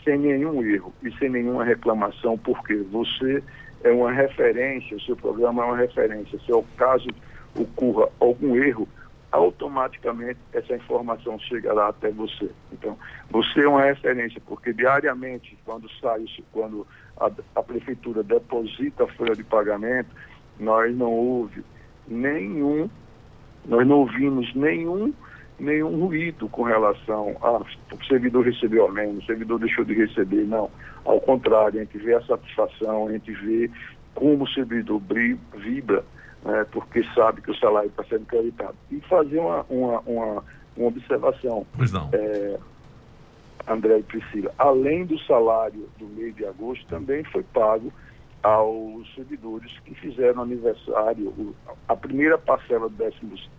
sem 0.04 0.20
nenhum 0.20 0.64
erro 0.64 0.94
e 1.04 1.12
sem 1.18 1.30
nenhuma 1.30 1.64
reclamação, 1.64 2.38
porque 2.38 2.76
você 2.76 3.42
é 3.86 3.92
uma 3.92 4.12
referência, 4.12 4.98
o 4.98 5.02
seu 5.02 5.16
programa 5.16 5.64
é 5.64 5.66
uma 5.68 5.78
referência. 5.78 6.40
Se 6.40 6.52
é 6.52 6.56
o 6.56 6.64
caso, 6.76 7.08
ocorra 7.56 8.10
algum 8.20 8.56
erro, 8.56 8.88
automaticamente 9.32 10.40
essa 10.54 10.76
informação 10.76 11.38
chegará 11.38 11.90
até 11.90 12.10
você. 12.10 12.50
Então, 12.72 12.98
você 13.30 13.62
é 13.62 13.68
uma 13.68 13.84
referência, 13.84 14.42
porque 14.48 14.74
diariamente, 14.74 15.58
quando 15.64 15.90
sai, 16.02 16.26
quando 16.52 16.88
a, 17.18 17.30
a 17.56 17.62
prefeitura 17.62 18.24
deposita 18.24 19.04
a 19.04 19.08
folha 19.08 19.36
de 19.36 19.44
pagamento, 19.44 20.10
nós 20.60 20.96
não 20.96 21.12
houve 21.12 21.64
nenhum, 22.08 22.90
nós 23.66 23.86
não 23.86 24.00
ouvimos 24.00 24.54
nenhum 24.56 25.14
nenhum 25.60 26.06
ruído 26.06 26.50
com 26.50 26.64
relação 26.64 27.36
a 27.42 27.58
o 27.94 28.06
servidor 28.08 28.46
recebeu 28.46 28.88
a 28.88 28.92
menos, 28.92 29.24
o 29.24 29.28
servidor 29.28 29.60
deixou 29.60 29.86
de 29.86 29.94
receber, 29.94 30.46
não. 30.46 30.70
Ao 31.04 31.20
contrário, 31.22 31.80
a 31.80 31.84
gente 31.84 31.98
vê 31.98 32.14
a 32.14 32.22
satisfação, 32.22 33.08
a 33.08 33.12
gente 33.12 33.32
vê 33.32 33.70
como 34.14 34.44
o 34.44 34.48
servidor 34.48 35.02
vibra, 35.56 36.04
né, 36.44 36.66
porque 36.72 37.04
sabe 37.14 37.42
que 37.42 37.52
o 37.52 37.56
salário 37.56 37.90
está 37.90 38.04
sendo 38.04 38.26
creditado. 38.26 38.76
E 38.92 39.00
fazer 39.02 39.40
uma, 39.40 39.66
uma, 39.70 40.00
uma, 40.02 40.44
uma 40.76 40.88
observação. 40.88 41.66
Pois 41.76 41.92
não. 41.92 42.10
É, 42.14 42.58
André 43.68 44.00
e 44.00 44.04
Priscila, 44.04 44.52
além 44.58 45.06
do 45.06 45.18
salário 45.20 45.90
do 45.98 46.06
mês 46.06 46.36
de 46.36 46.46
agosto, 46.46 46.86
também 46.88 47.24
foi 47.24 47.44
pago 47.44 47.92
aos 48.46 49.12
servidores 49.16 49.72
que 49.84 49.96
fizeram 49.96 50.44
aniversário, 50.44 51.56
a 51.88 51.96
primeira 51.96 52.38
parcela 52.38 52.88
do 52.88 52.96
13 52.96 53.16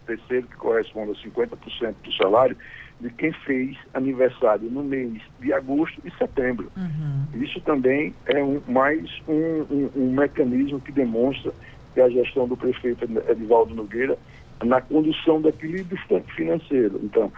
terceiro, 0.06 0.46
que 0.46 0.54
corresponde 0.54 1.10
a 1.10 1.28
50% 1.28 1.94
do 2.04 2.12
salário, 2.12 2.56
de 3.00 3.10
quem 3.10 3.32
fez 3.32 3.76
aniversário 3.92 4.70
no 4.70 4.84
mês 4.84 5.20
de 5.40 5.52
agosto 5.52 6.00
e 6.04 6.10
setembro. 6.12 6.70
Uhum. 6.76 7.42
Isso 7.42 7.60
também 7.62 8.14
é 8.26 8.40
um, 8.40 8.62
mais 8.68 9.10
um, 9.26 9.32
um, 9.34 9.90
um, 9.96 10.12
mecanismo 10.12 10.80
que 10.80 10.92
demonstra 10.92 11.52
que 11.92 12.00
a 12.00 12.08
gestão 12.08 12.46
do 12.46 12.56
prefeito 12.56 13.04
Edivaldo 13.28 13.74
Nogueira 13.74 14.16
na 14.64 14.80
condução 14.80 15.40
do 15.40 15.48
equilíbrio 15.48 15.98
financeiro. 16.36 17.00
Então, 17.02 17.32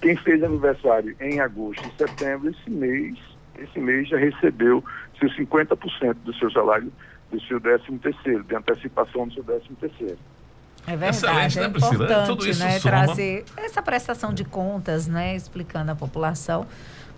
quem 0.00 0.16
fez 0.16 0.42
aniversário 0.42 1.14
em 1.20 1.40
agosto 1.40 1.86
e 1.86 1.98
setembro, 1.98 2.48
esse 2.48 2.70
mês 2.70 3.18
esse 3.58 3.78
mês 3.78 4.08
já 4.08 4.18
recebeu 4.18 4.84
seus 5.18 5.36
50% 5.36 6.14
do 6.24 6.34
seu 6.34 6.50
salário, 6.50 6.92
do 7.30 7.40
seu 7.42 7.60
13 7.60 7.98
terceiro, 7.98 8.44
de 8.44 8.54
antecipação 8.54 9.28
do 9.28 9.34
seu 9.34 9.44
13 9.44 9.64
terceiro. 9.80 10.18
É 10.86 10.96
verdade, 10.96 11.58
é 11.58 11.62
né, 11.62 11.68
importante 11.68 12.58
né, 12.58 12.78
trazer 12.78 13.44
essa 13.56 13.82
prestação 13.82 14.32
de 14.32 14.44
contas, 14.44 15.08
né, 15.08 15.34
explicando 15.34 15.90
à 15.90 15.96
população, 15.96 16.64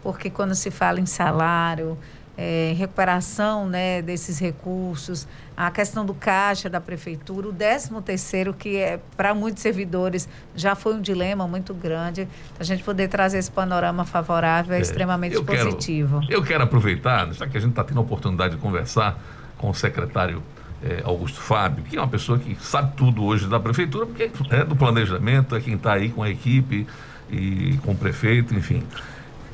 porque 0.03 0.31
quando 0.31 0.55
se 0.55 0.71
fala 0.71 1.01
em 1.01 1.07
salário, 1.07 1.99
é, 2.39 2.73
recuperação 2.79 3.67
né, 3.67 4.01
desses 4.01 4.39
recursos, 4.39 5.27
a 5.57 5.73
questão 5.73 6.07
do 6.07 6.15
caixa 6.15 6.71
da 6.71 6.81
prefeitura, 6.81 7.49
o 7.49 7.53
13 7.53 7.91
terceiro, 8.01 8.55
que 8.55 8.77
é 8.77 9.01
para 9.17 9.35
muitos 9.35 9.61
servidores 9.61 10.29
já 10.55 10.77
foi 10.77 10.95
um 10.95 11.01
dilema 11.01 11.49
muito 11.49 11.75
grande, 11.75 12.29
a 12.59 12.63
gente 12.63 12.85
poder 12.85 13.09
trazer 13.09 13.39
esse 13.39 13.51
panorama 13.51 14.05
favorável 14.05 14.73
é, 14.73 14.79
é 14.79 14.81
extremamente 14.81 15.35
eu 15.35 15.45
positivo. 15.45 16.21
Quero, 16.21 16.33
eu 16.33 16.45
quero 16.45 16.63
aproveitar, 16.63 17.33
já 17.33 17.45
que 17.49 17.59
a 17.59 17.61
gente 17.61 17.71
está 17.71 17.83
tendo 17.83 17.99
a 17.99 18.03
oportunidade 18.03 18.55
de 18.55 18.61
conversar 18.61 19.19
com 19.57 19.71
o 19.71 19.75
secretário 19.75 20.41
é, 20.81 21.03
Augusto 21.03 21.41
Fábio, 21.41 21.83
que 21.83 21.97
é 21.97 22.01
uma 22.01 22.07
pessoa 22.07 22.39
que 22.39 22.57
sabe 22.61 22.93
tudo 22.97 23.25
hoje 23.25 23.49
da 23.49 23.59
prefeitura, 23.59 24.07
porque 24.07 24.31
é 24.51 24.65
do 24.65 24.77
planejamento, 24.77 25.57
é 25.57 25.61
quem 25.61 25.75
está 25.75 25.95
aí 25.95 26.09
com 26.09 26.23
a 26.23 26.31
equipe 26.31 26.87
e 27.29 27.77
com 27.85 27.91
o 27.91 27.97
prefeito, 27.97 28.55
enfim. 28.55 28.85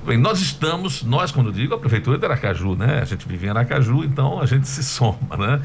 Bem, 0.07 0.19
nós 0.19 0.39
estamos, 0.39 1.03
nós 1.03 1.33
quando 1.33 1.51
digo, 1.51 1.73
a 1.73 1.79
prefeitura 1.79 2.19
de 2.19 2.27
Aracaju, 2.27 2.77
né? 2.77 3.01
A 3.01 3.07
gente 3.07 3.27
vive 3.27 3.47
em 3.47 3.49
Aracaju, 3.49 4.05
então 4.05 4.39
a 4.39 4.45
gente 4.45 4.69
se 4.69 4.85
soma, 4.85 5.35
né? 5.35 5.63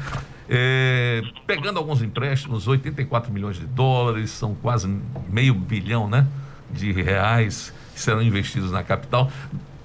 É, 0.48 1.20
pegando 1.46 1.78
alguns 1.78 2.00
empréstimos, 2.00 2.66
84 2.66 3.30
milhões 3.30 3.58
de 3.58 3.66
dólares, 3.66 4.30
são 4.30 4.54
quase 4.54 4.88
meio 5.28 5.52
bilhão, 5.52 6.08
né? 6.08 6.26
De 6.70 6.90
reais 6.90 7.70
que 7.92 8.00
serão 8.00 8.22
investidos 8.22 8.72
na 8.72 8.82
capital. 8.82 9.30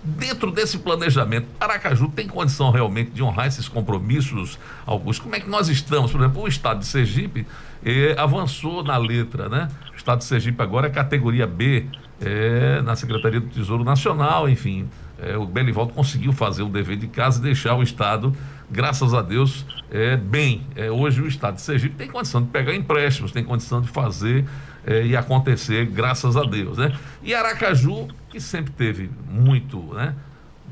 Dentro 0.01 0.49
desse 0.51 0.77
planejamento, 0.77 1.47
Aracaju 1.59 2.07
tem 2.07 2.25
condição 2.25 2.71
realmente 2.71 3.11
de 3.11 3.21
honrar 3.21 3.47
esses 3.47 3.67
compromissos, 3.67 4.57
Augusto? 4.85 5.23
Como 5.23 5.35
é 5.35 5.41
que 5.41 5.49
nós 5.49 5.67
estamos? 5.67 6.13
Por 6.13 6.21
exemplo, 6.21 6.43
o 6.43 6.47
estado 6.47 6.79
de 6.79 6.85
Sergipe 6.85 7.45
eh, 7.83 8.15
avançou 8.17 8.81
na 8.85 8.95
letra, 8.95 9.49
né? 9.49 9.67
O 9.91 9.97
estado 9.97 10.19
de 10.19 10.25
Sergipe 10.25 10.61
agora 10.63 10.87
é 10.87 10.89
categoria 10.89 11.45
B 11.45 11.87
é, 12.21 12.81
na 12.81 12.95
Secretaria 12.95 13.39
do 13.39 13.47
Tesouro 13.47 13.83
Nacional, 13.83 14.47
enfim. 14.49 14.87
É, 15.17 15.37
o 15.37 15.45
Belivaldo 15.45 15.93
conseguiu 15.93 16.33
fazer 16.33 16.63
o 16.63 16.69
dever 16.69 16.97
de 16.97 17.07
casa 17.07 17.39
e 17.39 17.43
deixar 17.43 17.75
o 17.75 17.83
Estado, 17.83 18.35
graças 18.69 19.13
a 19.13 19.21
Deus, 19.21 19.65
é, 19.89 20.17
bem. 20.17 20.65
É, 20.75 20.91
hoje 20.91 21.21
o 21.21 21.27
Estado 21.27 21.55
de 21.55 21.61
Sergipe 21.61 21.95
tem 21.95 22.09
condição 22.09 22.41
de 22.41 22.49
pegar 22.49 22.75
empréstimos, 22.75 23.31
tem 23.31 23.43
condição 23.43 23.81
de 23.81 23.87
fazer 23.87 24.45
é, 24.85 25.05
e 25.05 25.15
acontecer, 25.15 25.85
graças 25.85 26.35
a 26.35 26.43
Deus. 26.43 26.77
Né? 26.77 26.93
E 27.23 27.33
Aracaju, 27.33 28.07
que 28.29 28.39
sempre 28.39 28.71
teve 28.73 29.09
muito, 29.29 29.79
né? 29.93 30.13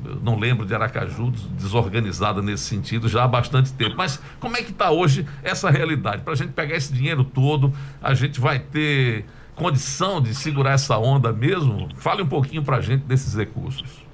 Eu 0.04 0.16
não 0.16 0.38
lembro 0.38 0.66
de 0.66 0.74
Aracaju 0.74 1.30
desorganizada 1.30 2.42
nesse 2.42 2.64
sentido 2.64 3.08
já 3.08 3.24
há 3.24 3.28
bastante 3.28 3.72
tempo. 3.72 3.94
Mas 3.96 4.20
como 4.40 4.56
é 4.56 4.62
que 4.62 4.72
está 4.72 4.90
hoje 4.90 5.24
essa 5.42 5.70
realidade? 5.70 6.22
Para 6.22 6.32
a 6.32 6.36
gente 6.36 6.52
pegar 6.52 6.76
esse 6.76 6.92
dinheiro 6.92 7.24
todo, 7.24 7.72
a 8.02 8.12
gente 8.12 8.40
vai 8.40 8.58
ter 8.58 9.24
condição 9.54 10.20
de 10.20 10.34
segurar 10.34 10.72
essa 10.72 10.98
onda 10.98 11.32
mesmo? 11.32 11.88
Fale 11.96 12.22
um 12.22 12.28
pouquinho 12.28 12.62
para 12.62 12.76
a 12.76 12.80
gente 12.80 13.04
desses 13.04 13.34
recursos. 13.34 14.04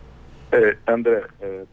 É, 0.52 0.76
André, 0.86 1.26
é, 1.40 1.64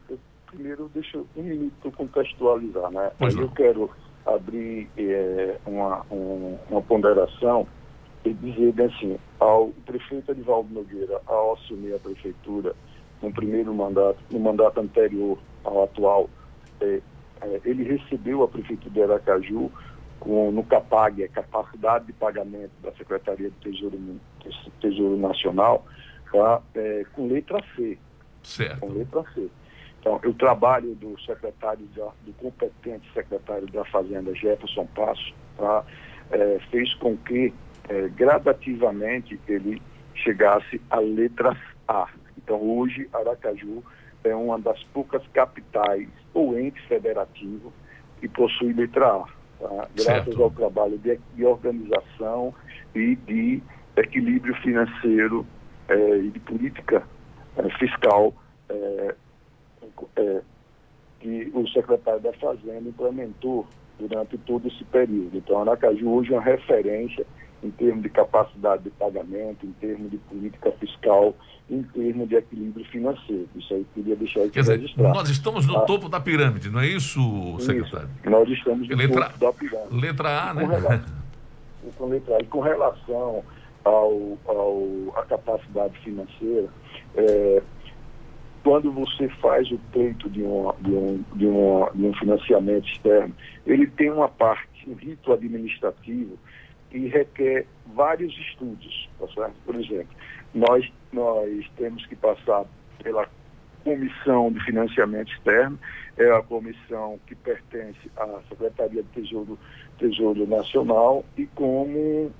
primeiro 0.46 0.90
deixa 0.94 1.18
um 1.36 1.42
minuto 1.42 1.90
contextualizar, 1.92 2.90
né? 2.90 3.10
Pois 3.18 3.36
Aí 3.36 3.42
eu 3.42 3.48
quero 3.50 3.90
abrir 4.26 4.88
é, 4.96 5.56
uma, 5.66 6.04
um, 6.10 6.56
uma 6.70 6.82
ponderação 6.82 7.66
e 8.24 8.32
dizer 8.32 8.74
assim, 8.82 9.18
ao 9.38 9.68
prefeito 9.86 10.32
Edivaldo 10.32 10.72
Nogueira, 10.72 11.20
ao 11.26 11.54
assumir 11.54 11.94
a 11.94 11.98
prefeitura 11.98 12.74
no 13.22 13.32
primeiro 13.32 13.72
mandato, 13.74 14.18
no 14.30 14.38
mandato 14.38 14.80
anterior 14.80 15.38
ao 15.64 15.84
atual, 15.84 16.30
é, 16.80 17.00
é, 17.40 17.60
ele 17.64 17.84
recebeu 17.84 18.42
a 18.42 18.48
prefeitura 18.48 18.90
de 18.90 19.02
Aracaju 19.02 19.70
com, 20.20 20.50
no 20.50 20.64
CAPAG, 20.64 21.24
a 21.24 21.28
capacidade 21.28 22.06
de 22.06 22.12
pagamento 22.12 22.72
da 22.82 22.92
Secretaria 22.92 23.50
do 23.50 23.56
Tesouro, 23.56 23.98
Tesouro 24.80 25.16
Nacional, 25.16 25.86
tá? 26.32 26.60
é, 26.74 27.04
com 27.12 27.26
letra 27.26 27.62
C. 27.74 27.98
Certo. 28.42 28.80
Com 28.80 28.92
letra 28.92 29.24
C. 29.34 29.48
Então, 30.00 30.20
o 30.24 30.34
trabalho 30.34 30.94
do 30.94 31.20
secretário, 31.20 31.84
da, 31.96 32.10
do 32.24 32.32
competente 32.34 33.10
secretário 33.12 33.66
da 33.68 33.84
Fazenda, 33.86 34.34
Jefferson 34.34 34.86
Passo, 34.94 35.34
tá? 35.56 35.84
É, 36.30 36.58
fez 36.70 36.94
com 36.94 37.16
que 37.16 37.52
é, 37.88 38.08
gradativamente 38.08 39.40
ele 39.48 39.82
chegasse 40.14 40.80
à 40.90 40.98
letra 40.98 41.56
A. 41.86 42.08
Então, 42.36 42.60
hoje, 42.60 43.08
Aracaju 43.12 43.82
é 44.24 44.34
uma 44.34 44.58
das 44.58 44.82
poucas 44.84 45.26
capitais 45.28 46.08
ou 46.34 46.58
ente 46.58 46.80
federativo 46.86 47.72
que 48.20 48.28
possui 48.28 48.72
letra 48.72 49.06
A 49.06 49.37
tá? 49.58 49.88
graças 49.94 50.24
certo. 50.24 50.42
ao 50.42 50.50
trabalho 50.50 50.98
de, 50.98 51.18
de, 51.34 51.44
organização 51.44 52.54
e 52.94 53.16
de 53.16 53.62
equilíbrio 53.96 54.54
financeiro 54.56 55.46
é, 55.88 56.18
e 56.18 56.30
de 56.30 56.40
política 56.40 57.02
é, 57.56 57.78
fiscal 57.78 58.34
é, 58.68 59.14
que 61.20 61.50
o 61.54 61.66
secretário 61.68 62.20
da 62.20 62.32
Fazenda 62.34 62.88
implementou 62.88 63.66
durante 63.98 64.38
todo 64.38 64.68
esse 64.68 64.84
período. 64.84 65.36
Então, 65.36 65.60
Aracaju 65.60 66.10
hoje 66.10 66.32
é 66.32 66.36
uma 66.36 66.44
referência 66.44 67.26
em 67.62 67.70
termos 67.70 68.02
de 68.02 68.08
capacidade 68.08 68.84
de 68.84 68.90
pagamento, 68.90 69.66
em 69.66 69.72
termos 69.72 70.10
de 70.10 70.18
política 70.18 70.70
fiscal, 70.72 71.34
em 71.70 71.82
termos 71.82 72.28
de 72.28 72.36
equilíbrio 72.36 72.84
financeiro. 72.86 73.48
Isso 73.56 73.74
aí 73.74 73.86
queria 73.94 74.16
deixar 74.16 74.40
aqui 74.40 74.50
Quer. 74.50 74.62
Dizer, 74.62 74.92
nós 74.96 75.28
estamos 75.28 75.66
no 75.66 75.78
ah, 75.78 75.80
topo 75.82 76.08
da 76.08 76.20
pirâmide, 76.20 76.70
não 76.70 76.80
é 76.80 76.86
isso, 76.86 77.20
secretário? 77.60 78.08
Isso, 78.20 78.30
nós 78.30 78.48
estamos 78.48 78.88
no 78.88 78.96
letra, 78.96 79.28
topo 79.28 79.38
da 79.38 79.52
pirâmide. 79.52 80.00
Letra 80.00 80.42
A, 80.42 80.54
né? 80.54 81.04
Com, 81.82 81.90
com 81.92 82.06
letra 82.06 82.36
A. 82.36 82.40
E 82.40 82.46
com 82.46 82.60
relação 82.60 83.42
ao, 83.84 84.38
ao, 84.46 84.88
à 85.16 85.22
capacidade 85.24 85.98
financeira, 85.98 86.68
é, 87.16 87.62
quando 88.62 88.92
você 88.92 89.28
faz 89.40 89.70
o 89.70 89.78
pleito 89.92 90.28
de, 90.28 90.42
uma, 90.42 90.74
de, 90.80 90.90
um, 90.90 91.24
de, 91.34 91.46
uma, 91.46 91.90
de 91.90 92.06
um 92.06 92.14
financiamento 92.14 92.86
externo, 92.86 93.34
ele 93.66 93.86
tem 93.86 94.10
uma 94.10 94.28
parte, 94.28 94.68
um 94.86 94.94
rito 94.94 95.32
administrativo, 95.32 96.38
e 96.92 97.08
requer 97.08 97.66
vários 97.94 98.36
estudos, 98.38 99.08
tá 99.18 99.26
certo? 99.28 99.54
Por 99.64 99.74
exemplo, 99.74 100.14
nós, 100.54 100.90
nós 101.12 101.70
temos 101.76 102.04
que 102.06 102.16
passar 102.16 102.64
pela 103.02 103.28
Comissão 103.84 104.52
de 104.52 104.62
Financiamento 104.64 105.32
Externo, 105.32 105.78
é 106.16 106.30
a 106.30 106.42
comissão 106.42 107.18
que 107.26 107.34
pertence 107.34 108.10
à 108.16 108.40
Secretaria 108.48 109.02
de 109.02 109.08
Tesouro, 109.10 109.58
Tesouro 109.98 110.46
Nacional 110.46 111.24
e 111.36 111.46
como, 111.46 112.30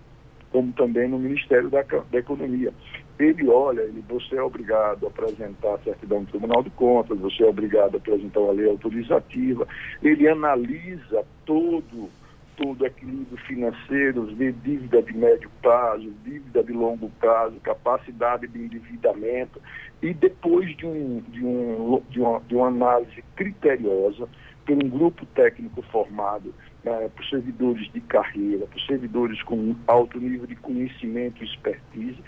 como 0.51 0.73
também 0.73 1.09
no 1.09 1.19
Ministério 1.19 1.71
da, 1.71 1.83
da 1.83 2.19
Economia. 2.19 2.73
Ele 3.19 3.49
olha, 3.49 3.81
ele, 3.83 4.05
você 4.09 4.37
é 4.37 4.43
obrigado 4.43 5.07
a 5.07 5.09
apresentar 5.09 5.75
a 5.75 5.79
certidão 5.79 6.23
do 6.23 6.31
Tribunal 6.31 6.63
de 6.63 6.71
Contas, 6.71 7.19
você 7.19 7.43
é 7.43 7.47
obrigado 7.47 7.95
a 7.95 7.99
apresentar 7.99 8.41
uma 8.41 8.53
lei 8.53 8.69
autorizativa, 8.69 9.67
ele 10.03 10.29
analisa 10.29 11.25
todo 11.47 12.11
todo 12.59 12.85
equilíbrio 12.85 13.39
financeiro, 13.47 14.27
ver 14.35 14.53
dívida 14.53 15.01
de 15.01 15.17
médio 15.17 15.49
prazo, 15.63 16.13
dívida 16.25 16.63
de 16.65 16.73
longo 16.73 17.09
prazo, 17.21 17.55
capacidade 17.61 18.49
de 18.49 18.59
endividamento, 18.59 19.63
e 20.03 20.13
depois 20.13 20.77
de, 20.77 20.85
um, 20.85 21.23
de, 21.29 21.45
um, 21.45 22.03
de, 22.11 22.21
uma, 22.21 22.41
de 22.41 22.57
uma 22.57 22.67
análise 22.67 23.23
criteriosa 23.37 24.29
por 24.67 24.75
um 24.75 24.89
grupo 24.89 25.25
técnico 25.27 25.83
formado 25.83 26.53
né, 26.83 27.09
por 27.15 27.25
servidores 27.27 27.91
de 27.93 28.01
carreira, 28.01 28.67
por 28.67 28.81
servidores 28.83 29.41
com 29.45 29.77
alto 29.87 30.19
nível 30.19 30.47
de 30.47 30.57
conhecimento 30.57 31.43
e 31.43 31.47
expertise, 31.47 32.19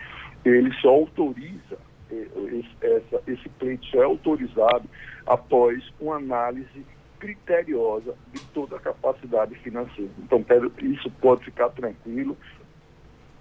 ele 0.44 0.72
só 0.74 0.90
autoriza, 0.90 1.76
eh, 2.10 2.26
esse, 2.52 2.86
essa, 2.86 3.22
esse 3.26 3.48
pleito 3.58 3.84
só 3.86 4.00
é 4.00 4.04
autorizado 4.04 4.88
após 5.26 5.82
uma 6.00 6.16
análise 6.16 6.86
criteriosa 7.20 8.14
de 8.32 8.40
toda 8.46 8.76
a 8.76 8.80
capacidade 8.80 9.54
financeira. 9.56 10.10
Então, 10.18 10.44
isso 10.82 11.10
pode 11.20 11.44
ficar 11.44 11.68
tranquilo. 11.68 12.36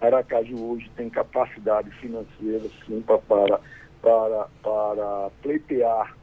Aracaju 0.01 0.71
hoje 0.71 0.91
tem 0.95 1.09
capacidade 1.09 1.89
financeira, 1.91 2.69
sim, 2.85 3.01
para, 3.01 3.17
para, 4.01 4.47
para 4.61 5.29
pleitear, 5.41 6.15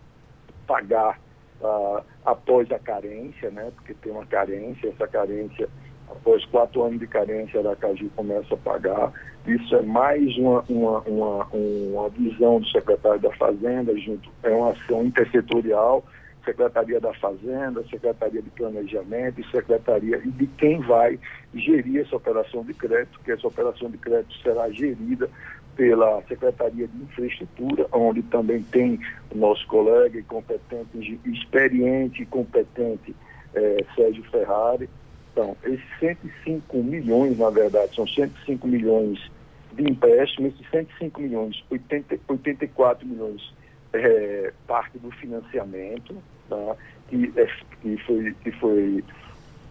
pagar 0.67 1.19
uh, 1.61 2.03
após 2.25 2.71
a 2.71 2.79
carência, 2.79 3.51
né? 3.51 3.71
porque 3.75 3.95
tem 3.95 4.13
uma 4.13 4.27
carência, 4.27 4.89
essa 4.89 5.07
carência, 5.07 5.69
após 6.09 6.45
quatro 6.47 6.85
anos 6.85 7.01
de 7.01 7.07
carência, 7.07 7.61
Aracaju 7.61 8.09
começa 8.17 8.55
a 8.55 8.59
pagar. 8.59 9.13
Isso 9.47 9.77
é 9.77 9.83
mais 9.83 10.37
uma, 10.39 10.65
uma, 10.69 11.01
uma, 11.01 11.47
uma 11.53 12.09
visão 12.11 12.61
do 12.61 12.67
secretário 12.69 13.21
da 13.21 13.33
Fazenda, 13.37 13.97
junto, 13.99 14.29
é 14.43 14.51
uma 14.51 14.71
ação 14.71 15.05
intersetorial 15.05 16.03
Secretaria 16.47 17.01
da 17.01 17.13
Fazenda, 17.15 17.85
Secretaria 17.91 18.41
de 18.41 18.51
Planejamento 18.51 19.41
e 19.41 19.51
Secretaria 19.51 20.19
de 20.21 20.47
quem 20.47 20.81
vai 20.81 21.19
gerir 21.53 22.03
essa 22.03 22.17
operação 22.17 22.63
de 22.63 22.73
crédito, 22.73 23.19
que 23.25 23.33
essa 23.33 23.49
operação 23.49 23.91
de 23.91 23.99
crédito 23.99 24.33
será 24.43 24.71
gerida 24.71 25.29
pela 25.75 26.23
Secretaria 26.23 26.87
de 26.87 27.03
Infraestrutura, 27.03 27.87
onde 27.93 28.23
também 28.23 28.63
tem 28.63 29.01
o 29.35 29.37
nosso 29.37 29.67
colega 29.67 30.19
e 30.19 30.23
competente, 30.23 31.21
experiente 31.27 32.23
e 32.23 32.27
competente 32.27 33.15
eh, 33.55 33.85
Sérgio 33.95 34.25
Ferrari. 34.31 34.89
Então, 35.33 35.55
esses 35.65 35.85
105 36.01 36.77
milhões, 36.79 37.39
na 37.39 37.51
verdade, 37.51 37.95
são 37.95 38.07
105 38.07 38.67
milhões 38.67 39.31
de 39.73 39.83
empréstimo, 39.83 40.47
esses 40.47 40.67
105 40.71 41.21
milhões, 41.21 41.63
80, 41.69 42.19
84 42.29 43.07
milhões 43.07 43.53
é, 43.93 44.53
parte 44.67 44.99
do 44.99 45.11
financiamento, 45.13 46.17
tá? 46.49 46.77
que, 47.09 47.33
é, 47.37 47.47
que 47.83 47.97
foi 48.05 48.35
que 48.43 48.51
foi 48.53 49.05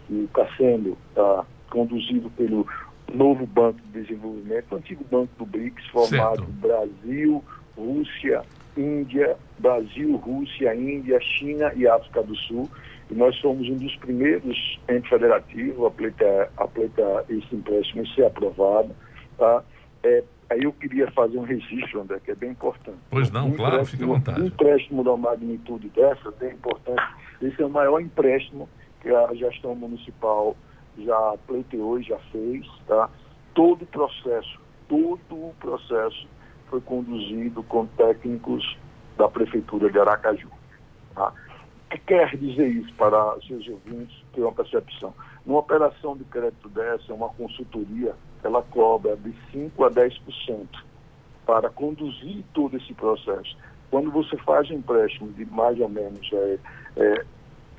está 0.09 0.47
sendo 0.55 0.97
tá, 1.13 1.45
conduzido 1.69 2.29
pelo 2.31 2.67
novo 3.13 3.45
Banco 3.45 3.79
de 3.81 4.01
Desenvolvimento, 4.01 4.71
o 4.71 4.75
antigo 4.75 5.03
Banco 5.09 5.31
do 5.37 5.45
BRICS, 5.45 5.87
formado 5.87 6.37
certo. 6.37 6.51
Brasil, 6.53 7.43
Rússia, 7.75 8.43
Índia, 8.77 9.35
Brasil, 9.59 10.15
Rússia, 10.17 10.75
Índia, 10.75 11.19
China 11.21 11.71
e 11.75 11.87
África 11.87 12.23
do 12.23 12.35
Sul. 12.35 12.69
E 13.09 13.13
nós 13.13 13.35
somos 13.37 13.69
um 13.69 13.77
dos 13.77 13.95
primeiros 13.97 14.79
entes 14.89 15.09
federativos 15.09 15.85
a 15.85 15.91
pleitar, 15.91 16.49
a 16.57 16.67
pleitar 16.67 17.23
esse 17.29 17.55
empréstimo 17.55 18.03
e 18.03 18.15
ser 18.15 18.25
aprovado. 18.25 18.95
Tá? 19.37 19.63
É, 20.03 20.23
Aí 20.49 20.63
eu 20.63 20.73
queria 20.73 21.11
fazer 21.11 21.37
um 21.37 21.43
registro, 21.43 22.01
André, 22.01 22.19
que 22.23 22.31
é 22.31 22.35
bem 22.35 22.51
importante. 22.51 22.99
Pois 23.09 23.31
não, 23.31 23.47
um 23.47 23.53
claro, 23.53 23.83
fica 23.85 24.03
à 24.03 24.07
vontade. 24.07 24.41
Um 24.41 24.45
empréstimo 24.45 25.03
da 25.03 25.17
magnitude 25.17 25.89
dessa, 25.89 26.31
bem 26.31 26.51
importante. 26.53 27.03
Esse 27.41 27.61
é 27.61 27.65
o 27.65 27.69
maior 27.69 27.99
empréstimo 27.99 28.69
que 29.01 29.09
a 29.09 29.33
gestão 29.33 29.75
municipal 29.75 30.55
já 30.97 31.35
pleiteou 31.47 31.99
e 31.99 32.03
já 32.03 32.17
fez, 32.31 32.65
tá? 32.87 33.09
Todo 33.53 33.81
o 33.81 33.85
processo, 33.87 34.59
todo 34.87 35.35
o 35.35 35.55
processo 35.59 36.27
foi 36.69 36.81
conduzido 36.81 37.63
com 37.63 37.85
técnicos 37.87 38.77
da 39.17 39.27
Prefeitura 39.27 39.91
de 39.91 39.99
Aracaju. 39.99 40.49
Tá? 41.13 41.29
O 41.29 41.89
que 41.89 41.99
quer 41.99 42.35
dizer 42.37 42.67
isso 42.67 42.93
para 42.95 43.37
seus 43.47 43.67
ouvintes 43.67 44.15
ter 44.33 44.41
uma 44.41 44.51
percepção? 44.51 45.13
Numa 45.45 45.59
operação 45.59 46.17
de 46.17 46.23
crédito 46.25 46.67
dessa, 46.69 47.13
uma 47.13 47.29
consultoria 47.29 48.15
ela 48.43 48.61
cobra 48.61 49.15
de 49.17 49.33
5% 49.53 49.71
a 49.85 49.89
10% 49.89 50.67
para 51.45 51.69
conduzir 51.69 52.43
todo 52.53 52.77
esse 52.77 52.93
processo. 52.93 53.57
Quando 53.89 54.11
você 54.11 54.37
faz 54.37 54.69
um 54.69 54.75
empréstimo 54.75 55.31
de 55.31 55.45
mais 55.45 55.79
ou 55.79 55.89
menos 55.89 56.29
é, 56.33 56.59
é, 56.97 57.25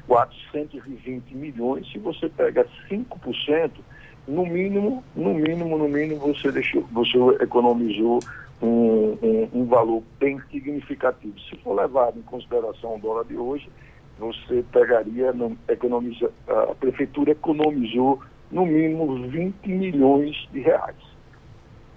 420 0.07 1.35
milhões, 1.35 1.91
se 1.91 1.99
você 1.99 2.29
pega 2.29 2.67
5%, 2.89 3.71
no 4.27 4.45
mínimo, 4.45 5.05
no 5.15 5.35
mínimo, 5.35 5.79
no 5.79 5.89
mínimo, 5.89 6.21
você, 6.21 6.51
deixou, 6.51 6.83
você 6.93 7.17
economizou 7.41 8.19
um, 8.61 9.17
um, 9.23 9.49
um 9.53 9.65
valor 9.67 10.03
bem 10.19 10.41
significativo. 10.51 11.39
Se 11.41 11.57
for 11.59 11.75
levado 11.75 12.19
em 12.19 12.23
consideração 12.23 12.97
o 12.97 12.99
dólar 12.99 13.25
de 13.25 13.37
hoje, 13.37 13.69
você 14.19 14.65
pegaria, 14.73 15.35
economiza, 15.69 16.31
a 16.49 16.75
prefeitura 16.75 17.33
economizou 17.33 18.21
no 18.51 18.65
mínimo 18.65 19.29
20 19.29 19.69
milhões 19.69 20.49
de 20.53 20.61
reais. 20.61 20.97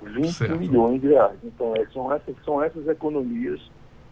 20 0.01 0.31
certo. 0.31 0.57
milhões 0.57 1.01
de 1.01 1.07
reais. 1.07 1.37
Então, 1.43 1.73
é, 1.75 1.85
são, 1.87 2.13
essas, 2.13 2.35
são 2.43 2.63
essas 2.63 2.87
economias 2.87 3.59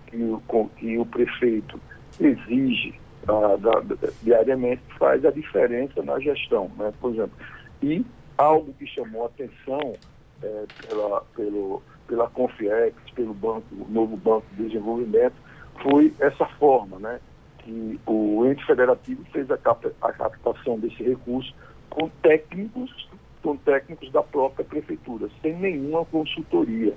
que 0.08 0.18
o, 0.18 0.70
que 0.78 0.98
o 0.98 1.06
prefeito 1.06 1.80
exige 2.20 3.00
ah, 3.28 3.58
da, 3.58 3.80
da, 3.82 4.10
diariamente 4.24 4.82
que 4.90 4.98
faz 4.98 5.26
a 5.26 5.32
diferença 5.32 6.02
na 6.04 6.20
gestão. 6.20 6.72
Né? 6.78 6.94
Por 7.00 7.14
exemplo, 7.14 7.38
e 7.82 8.06
algo 8.38 8.74
que 8.74 8.88
chamou 8.88 9.24
a 9.24 9.28
atenção 9.28 9.94
é, 10.42 10.66
pela, 10.88 11.22
pelo, 11.36 11.82
pela 12.08 12.30
Confiex, 12.30 12.96
pelo 13.16 13.34
banco, 13.34 13.66
novo 13.90 14.16
Banco 14.18 14.46
de 14.56 14.68
Desenvolvimento, 14.68 15.36
foi 15.82 16.14
essa 16.20 16.46
forma, 16.58 17.00
né? 17.00 17.20
Que 17.68 18.00
o 18.06 18.46
ente 18.46 18.66
federativo 18.66 19.22
fez 19.34 19.52
a, 19.52 19.58
cap 19.58 19.86
a 20.02 20.14
captação 20.14 20.80
desse 20.80 21.04
recurso 21.04 21.54
com 21.90 22.08
técnicos, 22.22 23.10
com 23.44 23.58
técnicos 23.58 24.10
da 24.10 24.24
própria 24.24 24.64
prefeitura, 24.64 25.28
sem 25.42 25.54
nenhuma 25.58 26.06
consultoria. 26.06 26.94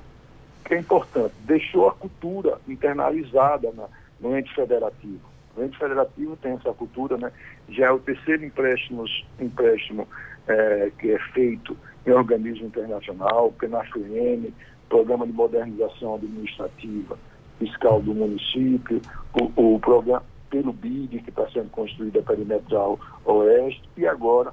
Que 0.64 0.74
é 0.74 0.78
importante, 0.78 1.34
deixou 1.40 1.88
a 1.88 1.92
cultura 1.92 2.60
internalizada 2.68 3.72
na, 3.72 3.88
no 4.20 4.38
ente 4.38 4.54
federativo. 4.54 5.28
O 5.56 5.62
ente 5.64 5.76
federativo 5.76 6.36
tem 6.36 6.52
essa 6.52 6.72
cultura, 6.72 7.16
né? 7.16 7.32
Já 7.68 7.86
é 7.86 7.90
o 7.90 7.98
terceiro 7.98 8.44
empréstimo, 8.44 9.04
empréstimo 9.40 10.06
é, 10.46 10.92
que 10.96 11.10
é 11.10 11.18
feito 11.32 11.76
em 12.06 12.12
organismo 12.12 12.66
internacional, 12.66 13.48
o 13.48 13.52
PNAFM, 13.52 14.52
Programa 14.88 15.26
de 15.26 15.32
Modernização 15.32 16.14
Administrativa 16.14 17.18
Fiscal 17.58 18.00
do 18.00 18.14
Município, 18.14 19.02
o, 19.34 19.74
o 19.74 19.80
programa 19.80 20.22
pelo 20.50 20.72
BID, 20.72 21.20
que 21.20 21.30
está 21.30 21.48
sendo 21.50 21.70
construído 21.70 22.18
a 22.18 22.22
perimetral 22.22 22.98
oeste, 23.24 23.88
e 23.96 24.06
agora 24.06 24.52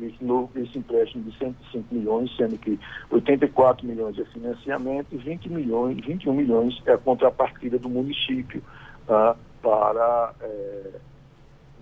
esse, 0.00 0.24
novo, 0.24 0.50
esse 0.56 0.78
empréstimo 0.78 1.24
de 1.24 1.36
105 1.38 1.94
milhões, 1.94 2.34
sendo 2.36 2.56
que 2.58 2.78
84 3.10 3.86
milhões 3.86 4.18
é 4.18 4.24
financiamento 4.26 5.08
e 5.12 5.16
20 5.16 5.48
milhões, 5.48 6.04
21 6.04 6.32
milhões 6.32 6.82
é 6.86 6.92
a 6.92 6.98
contrapartida 6.98 7.78
do 7.78 7.88
município 7.88 8.62
tá, 9.06 9.36
para 9.62 10.34
é, 10.40 10.90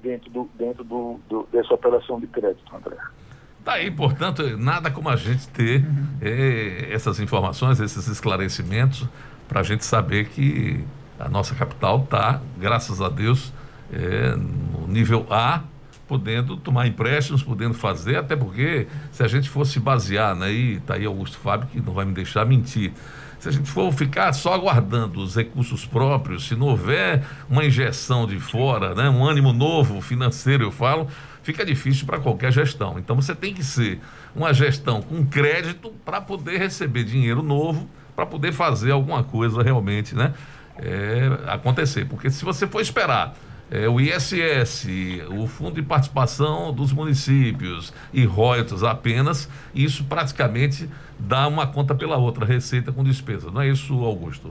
dentro, 0.02 0.30
do, 0.30 0.50
dentro 0.54 0.84
do, 0.84 1.20
do, 1.28 1.48
dessa 1.52 1.74
operação 1.74 2.20
de 2.20 2.26
crédito, 2.26 2.74
André. 2.74 2.96
Tá 3.64 3.74
aí, 3.74 3.90
portanto, 3.90 4.42
nada 4.56 4.90
como 4.90 5.08
a 5.08 5.16
gente 5.16 5.48
ter 5.48 5.84
uhum. 5.84 6.06
é, 6.22 6.92
essas 6.92 7.20
informações, 7.20 7.78
esses 7.78 8.08
esclarecimentos, 8.08 9.06
para 9.46 9.60
a 9.60 9.62
gente 9.62 9.84
saber 9.84 10.28
que 10.28 10.84
a 11.20 11.28
nossa 11.28 11.54
capital 11.54 12.02
está, 12.02 12.40
graças 12.59 13.00
a 13.00 13.09
Deus, 13.09 13.52
é, 13.92 14.35
no 14.37 14.87
nível 14.88 15.26
A 15.30 15.62
podendo 16.11 16.56
tomar 16.56 16.88
empréstimos, 16.88 17.40
podendo 17.40 17.72
fazer, 17.72 18.16
até 18.16 18.35
porque 18.35 18.88
se 19.12 19.22
a 19.22 19.28
gente 19.28 19.48
fosse 19.48 19.78
basear, 19.78 20.35
né, 20.35 20.52
e 20.52 20.74
está 20.78 20.94
aí 20.94 21.04
Augusto 21.04 21.38
Fábio 21.38 21.68
que 21.68 21.80
não 21.80 21.92
vai 21.92 22.04
me 22.04 22.12
deixar 22.12 22.44
mentir, 22.44 22.92
se 23.38 23.48
a 23.48 23.52
gente 23.52 23.70
for 23.70 23.92
ficar 23.92 24.33
só 24.33 24.52
aguardando 24.52 25.20
os 25.20 25.37
recursos 25.37 25.87
próprios, 25.87 26.48
se 26.48 26.56
não 26.56 26.66
houver 26.66 27.24
uma 27.48 27.64
injeção 27.64 28.26
de 28.26 28.40
fora, 28.40 28.92
né, 28.92 29.09
um 29.09 29.24
ânimo 29.24 29.52
novo 29.52 30.00
financeiro, 30.00 30.64
eu 30.64 30.72
falo, 30.72 31.06
fica 31.44 31.64
difícil 31.64 32.06
para 32.06 32.18
qualquer 32.18 32.52
gestão. 32.52 32.98
Então 32.98 33.14
você 33.14 33.33
tem 33.33 33.54
que 33.54 33.62
ser 33.62 34.00
uma 34.35 34.52
gestão 34.52 35.00
com 35.00 35.24
crédito 35.24 35.92
para 36.04 36.20
poder 36.20 36.59
receber 36.59 37.04
dinheiro 37.04 37.40
novo, 37.40 37.88
para 38.16 38.26
poder 38.26 38.52
fazer 38.52 38.90
alguma 38.90 39.22
coisa 39.22 39.62
realmente, 39.62 40.14
né, 40.16 40.35
é, 40.82 41.52
acontecer. 41.52 42.06
Porque 42.06 42.30
se 42.30 42.44
você 42.44 42.66
for 42.66 42.80
esperar 42.80 43.34
é, 43.70 43.88
o 43.88 44.00
ISS, 44.00 44.86
o 45.30 45.46
Fundo 45.46 45.76
de 45.76 45.82
Participação 45.82 46.72
dos 46.72 46.92
Municípios 46.92 47.92
e 48.12 48.24
royalties 48.24 48.82
apenas, 48.82 49.48
isso 49.74 50.04
praticamente 50.04 50.88
dá 51.18 51.46
uma 51.46 51.66
conta 51.66 51.94
pela 51.94 52.16
outra, 52.16 52.44
receita 52.44 52.92
com 52.92 53.04
despesa. 53.04 53.50
Não 53.50 53.60
é 53.60 53.68
isso, 53.68 53.94
Augusto? 54.04 54.50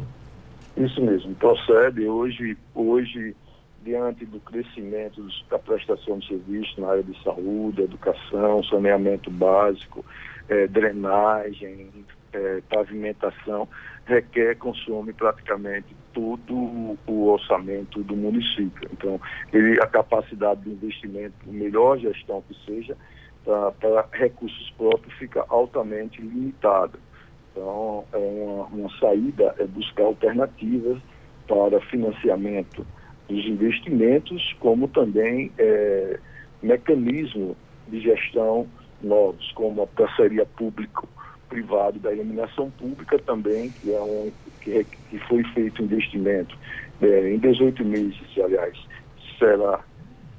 Isso 0.77 1.01
mesmo, 1.01 1.35
procede. 1.35 2.07
Hoje, 2.07 2.57
hoje 2.73 3.35
diante 3.83 4.25
do 4.25 4.39
crescimento 4.39 5.25
da 5.49 5.57
prestação 5.57 6.19
de 6.19 6.27
serviço 6.27 6.79
na 6.79 6.89
área 6.89 7.03
de 7.03 7.21
saúde, 7.23 7.81
educação, 7.81 8.63
saneamento 8.63 9.31
básico, 9.31 10.05
eh, 10.49 10.67
drenagem, 10.67 11.89
eh, 12.33 12.61
pavimentação, 12.69 13.67
requer, 14.09 14.57
consome 14.57 15.13
praticamente 15.13 15.95
todo 16.13 16.97
o 17.07 17.27
orçamento 17.27 18.03
do 18.03 18.15
município. 18.15 18.89
Então, 18.91 19.21
ele, 19.53 19.79
a 19.81 19.87
capacidade 19.87 20.61
de 20.61 20.71
investimento, 20.71 21.35
melhor 21.45 21.99
gestão 21.99 22.43
que 22.47 22.55
seja, 22.65 22.97
para 23.43 24.07
recursos 24.11 24.69
próprios 24.71 25.13
fica 25.17 25.45
altamente 25.47 26.21
limitada. 26.21 26.99
Então, 27.51 28.03
é 28.11 28.17
uma, 28.17 28.65
uma 28.65 28.99
saída 28.99 29.55
é 29.59 29.65
buscar 29.65 30.03
alternativas 30.03 30.99
para 31.47 31.79
financiamento 31.81 32.85
dos 33.27 33.45
investimentos, 33.45 34.55
como 34.59 34.87
também 34.87 35.51
é, 35.57 36.19
mecanismo 36.61 37.55
de 37.87 38.01
gestão 38.01 38.67
novos, 39.01 39.51
como 39.53 39.83
a 39.83 39.87
parceria 39.87 40.45
público-privado 41.49 41.99
da 41.99 42.13
iluminação 42.13 42.69
pública 42.71 43.17
também, 43.19 43.69
que, 43.69 43.91
é 43.91 43.99
um, 43.99 44.31
que, 44.61 44.77
é, 44.77 44.83
que 44.83 45.19
foi 45.27 45.43
feito 45.53 45.83
investimento 45.83 46.57
é, 47.01 47.33
em 47.33 47.39
18 47.39 47.83
meses, 47.83 48.19
aliás, 48.41 48.77
será, 49.37 49.83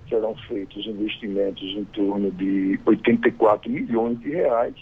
serão 0.08 0.34
feitos 0.48 0.86
investimentos 0.86 1.62
em 1.62 1.84
torno 1.86 2.30
de 2.30 2.78
84 2.86 3.70
milhões 3.70 4.18
de 4.20 4.30
reais, 4.30 4.74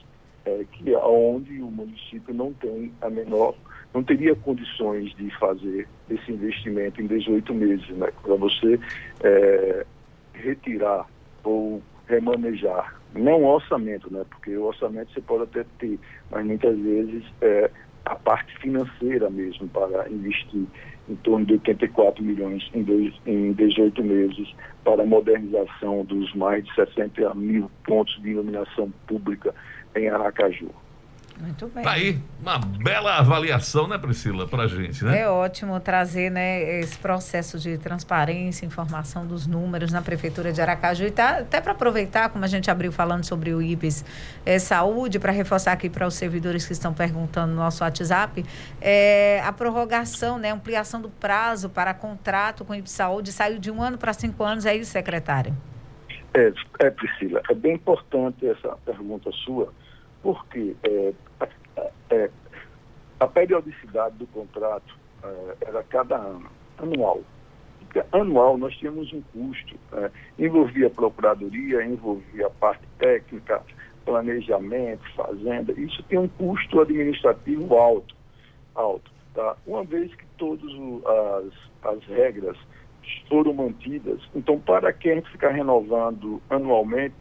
é, 0.44 0.64
que 0.72 0.94
onde 0.96 1.60
o 1.60 1.70
município 1.70 2.34
não 2.34 2.52
tem 2.54 2.92
a 3.00 3.10
menor 3.10 3.54
não 3.94 4.02
teria 4.04 4.36
condições 4.36 5.14
de 5.16 5.30
fazer 5.38 5.88
esse 6.10 6.30
investimento 6.30 7.00
em 7.00 7.06
18 7.06 7.54
meses, 7.54 7.88
né? 7.88 8.08
Para 8.22 8.34
você 8.34 8.78
é, 9.22 9.86
retirar 10.34 11.06
ou 11.42 11.82
remanejar, 12.06 12.97
não 13.14 13.44
orçamento, 13.44 14.12
né? 14.12 14.24
Porque 14.28 14.56
o 14.56 14.64
orçamento 14.64 15.12
você 15.12 15.20
pode 15.20 15.44
até 15.44 15.64
ter, 15.78 15.98
mas 16.30 16.44
muitas 16.44 16.78
vezes 16.78 17.24
é 17.40 17.70
a 18.04 18.14
parte 18.14 18.56
financeira 18.58 19.28
mesmo 19.28 19.68
para 19.68 20.08
investir 20.08 20.64
em 21.08 21.16
torno 21.16 21.46
de 21.46 21.54
84 21.54 22.22
milhões 22.22 22.68
em, 22.74 22.82
dois, 22.82 23.14
em 23.26 23.52
18 23.52 24.02
meses 24.02 24.54
para 24.84 25.02
a 25.02 25.06
modernização 25.06 26.04
dos 26.04 26.34
mais 26.34 26.64
de 26.64 26.74
60 26.74 27.34
mil 27.34 27.70
pontos 27.84 28.20
de 28.22 28.30
iluminação 28.30 28.90
pública 29.06 29.54
em 29.94 30.08
Aracaju. 30.08 30.70
Muito 31.40 31.68
bem. 31.68 31.84
Tá 31.84 31.92
aí 31.92 32.20
uma 32.40 32.58
bela 32.58 33.18
avaliação, 33.18 33.86
né, 33.86 33.96
Priscila, 33.96 34.46
para 34.46 34.64
a 34.64 34.66
gente, 34.66 35.04
né? 35.04 35.20
É 35.20 35.28
ótimo 35.28 35.78
trazer, 35.78 36.30
né, 36.30 36.80
esse 36.80 36.98
processo 36.98 37.58
de 37.58 37.78
transparência, 37.78 38.66
informação 38.66 39.26
dos 39.26 39.46
números 39.46 39.92
na 39.92 40.02
Prefeitura 40.02 40.52
de 40.52 40.60
Aracaju. 40.60 41.04
E 41.04 41.10
tá, 41.10 41.38
até 41.38 41.60
para 41.60 41.72
aproveitar, 41.72 42.28
como 42.30 42.44
a 42.44 42.48
gente 42.48 42.70
abriu 42.70 42.90
falando 42.90 43.24
sobre 43.24 43.54
o 43.54 43.62
IBES 43.62 44.04
é, 44.44 44.58
Saúde, 44.58 45.18
para 45.18 45.30
reforçar 45.30 45.72
aqui 45.72 45.88
para 45.88 46.06
os 46.06 46.14
servidores 46.14 46.66
que 46.66 46.72
estão 46.72 46.92
perguntando 46.92 47.52
no 47.52 47.58
nosso 47.58 47.84
WhatsApp, 47.84 48.44
é, 48.80 49.40
a 49.44 49.52
prorrogação, 49.52 50.38
né, 50.38 50.50
ampliação 50.50 51.00
do 51.00 51.08
prazo 51.08 51.68
para 51.68 51.94
contrato 51.94 52.64
com 52.64 52.72
o 52.72 52.76
IBES 52.76 52.92
Saúde 52.92 53.32
saiu 53.32 53.58
de 53.58 53.70
um 53.70 53.80
ano 53.80 53.96
para 53.96 54.12
cinco 54.12 54.42
anos, 54.42 54.66
é 54.66 54.74
isso, 54.74 54.90
secretário? 54.90 55.54
É, 56.34 56.52
é, 56.80 56.90
Priscila, 56.90 57.40
é 57.48 57.54
bem 57.54 57.74
importante 57.74 58.46
essa 58.46 58.76
pergunta 58.84 59.30
sua, 59.44 59.72
porque 60.22 60.76
é, 60.82 61.12
é, 62.10 62.30
a 63.20 63.26
periodicidade 63.26 64.16
do 64.16 64.26
contrato 64.28 64.96
é, 65.22 65.56
era 65.66 65.82
cada 65.84 66.16
ano, 66.16 66.48
anual. 66.78 67.20
Anual 68.12 68.58
nós 68.58 68.76
tínhamos 68.76 69.12
um 69.12 69.22
custo, 69.32 69.74
é, 69.92 70.10
envolvia 70.38 70.90
procuradoria, 70.90 71.84
envolvia 71.84 72.46
a 72.46 72.50
parte 72.50 72.82
técnica, 72.98 73.62
planejamento, 74.04 75.02
fazenda, 75.14 75.72
isso 75.72 76.02
tem 76.04 76.18
um 76.18 76.28
custo 76.28 76.80
administrativo 76.80 77.74
alto, 77.76 78.14
alto. 78.74 79.10
Tá? 79.34 79.56
Uma 79.66 79.84
vez 79.84 80.14
que 80.14 80.24
todas 80.36 80.70
as, 81.84 81.94
as 81.94 82.04
regras 82.04 82.56
foram 83.28 83.54
mantidas, 83.54 84.20
então 84.34 84.58
para 84.60 84.92
que 84.92 85.10
a 85.10 85.14
gente 85.14 85.30
ficar 85.30 85.50
renovando 85.50 86.42
anualmente, 86.50 87.14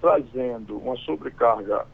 trazendo 0.00 0.78
uma 0.78 0.96
sobrecarga 0.96 1.86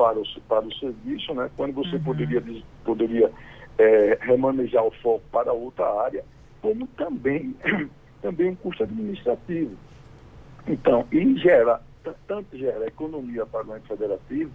para 0.00 0.18
o, 0.18 0.24
para 0.48 0.66
o 0.66 0.74
serviço, 0.76 1.34
né? 1.34 1.50
quando 1.58 1.74
você 1.74 1.96
uhum. 1.96 2.02
poderia, 2.02 2.42
poderia 2.86 3.30
é, 3.76 4.18
remanejar 4.22 4.82
o 4.82 4.90
foco 5.02 5.22
para 5.30 5.52
outra 5.52 5.84
área, 6.00 6.24
como 6.62 6.86
também, 6.86 7.54
também 8.22 8.48
um 8.48 8.54
custo 8.54 8.82
administrativo. 8.82 9.76
Então, 10.66 11.06
e 11.12 11.36
gera, 11.36 11.82
tanto 12.26 12.56
gera 12.56 12.86
economia 12.86 13.44
para 13.44 13.66
o 13.66 13.76
ente 13.76 13.88
federativo, 13.88 14.50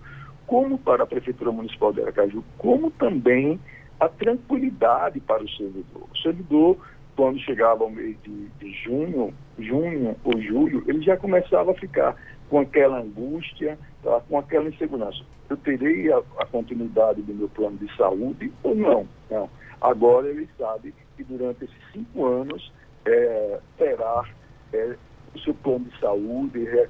como 0.48 0.80
para 0.80 1.04
a 1.04 1.08
Prefeitura 1.08 1.52
Municipal 1.52 1.94
de 1.94 2.02
Aracaju, 2.02 2.44
como 2.58 2.90
também 2.90 3.60
a 4.00 4.10
tranquilidade 4.10 5.20
para 5.20 5.44
o 5.44 5.50
servidor. 5.50 6.08
O 6.12 6.18
servidor, 6.18 6.78
quando 7.16 7.40
chegava 7.40 7.84
ao 7.84 7.92
mês 7.92 8.18
de, 8.24 8.48
de 8.60 8.72
junho, 8.84 9.32
junho 9.60 10.16
ou 10.24 10.42
julho, 10.42 10.84
ele 10.88 11.02
já 11.02 11.16
começava 11.16 11.70
a 11.70 11.76
ficar 11.76 12.16
com 12.50 12.60
aquela 12.60 13.00
angústia, 13.00 13.78
tá? 14.04 14.22
com 14.28 14.38
aquela 14.38 14.70
insegurança. 14.70 15.24
Eu 15.50 15.58
terei 15.58 16.12
a, 16.12 16.18
a, 16.40 16.46
continuidade 16.46 17.22
do 17.22 17.34
meu 17.34 17.50
plano 17.50 17.78
de 17.78 17.96
saúde 17.96 18.52
ou 18.64 18.76
não? 18.76 19.08
Não. 19.30 19.50
Agora 19.82 20.28
ele 20.28 20.50
sabe 20.58 20.94
que 21.16 21.24
durante 21.24 21.66
esses 21.66 21.92
cinco 21.92 22.26
anos 22.26 22.72
é, 23.06 23.60
terá 23.78 24.26
é, 24.74 24.96
o 25.36 25.40
seu 25.40 25.54
plano 25.54 25.86
de 25.86 26.00
saúde 26.00 26.68
é, 26.68 26.88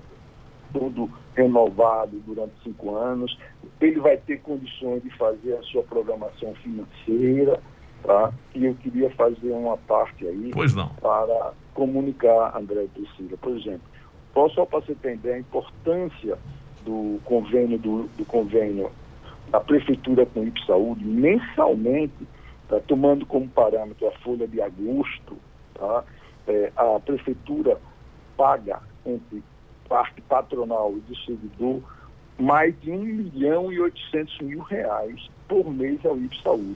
todo 0.72 1.10
renovado 1.36 2.18
durante 2.26 2.54
cinco 2.63 2.96
anos. 2.96 3.38
Ele 3.82 4.00
vai 4.00 4.18
ter 4.18 4.39
condições 4.41 5.04
de 5.04 5.10
fazer 5.18 5.54
a 5.54 5.63
sua 5.63 5.84
programação 5.84 6.54
financeira, 6.56 7.62
tá? 8.04 8.34
E 8.54 8.65
eu 8.65 8.76
queria 8.76 9.10
fazer 9.12 9.52
uma 9.52 9.78
parte 9.78 10.26
aí 10.28 10.52
para 11.02 11.54
comunicar, 11.74 12.56
André 12.58 12.84
e 12.84 12.88
Priscila. 12.88 13.38
Por 13.38 13.58
exemplo, 13.58 13.94
só 14.50 14.65
para 14.65 14.80
você 14.80 14.91
entender 14.91 15.34
a 15.34 15.39
importância 15.39 16.38
do 16.84 17.19
convênio, 17.24 17.80
do, 17.80 18.04
do 18.17 18.26
convênio 18.26 18.91
da 19.50 19.60
Prefeitura 19.60 20.26
com 20.26 20.41
o 20.41 20.48
IP 20.48 20.65
Saúde, 20.65 21.06
mensalmente, 21.06 22.28
tá, 22.67 22.80
tomando 22.82 23.26
como 23.26 23.48
parâmetro 23.48 24.08
a 24.08 24.12
folha 24.19 24.48
de 24.48 24.62
agosto, 24.62 25.38
tá, 25.74 26.04
é, 26.48 26.71
a 26.76 27.00
Prefeitura 27.00 27.80
paga 28.36 28.82
entre 29.06 29.41
parte 29.88 30.21
patronal 30.21 30.93
e 30.98 31.00
do 31.02 31.15
servidor 31.19 31.82
mais 32.38 32.78
de 32.82 32.91
1 32.91 32.98
milhão 32.98 33.71
e 33.71 33.80
800 33.80 34.39
mil 34.39 34.60
reais 34.62 35.30
por 35.48 35.71
mês 35.71 36.06
ao 36.06 36.17
IP 36.17 36.41
Saúde. 36.41 36.76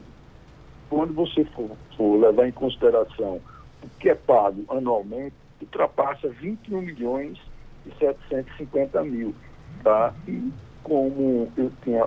Quando 0.88 1.12
você 1.12 1.44
for, 1.44 1.70
for 1.96 2.18
levar 2.18 2.48
em 2.48 2.52
consideração 2.52 3.40
o 3.82 3.88
que 3.98 4.08
é 4.08 4.14
pago 4.14 4.64
anualmente, 4.68 5.34
ultrapassa 5.60 6.28
21 6.28 6.80
milhões 6.80 7.38
e 7.86 7.98
750 7.98 9.02
mil. 9.04 9.34
Tá? 9.82 10.12
E 10.26 10.50
como 10.82 11.50
eu 11.56 11.70
tinha, 11.82 12.04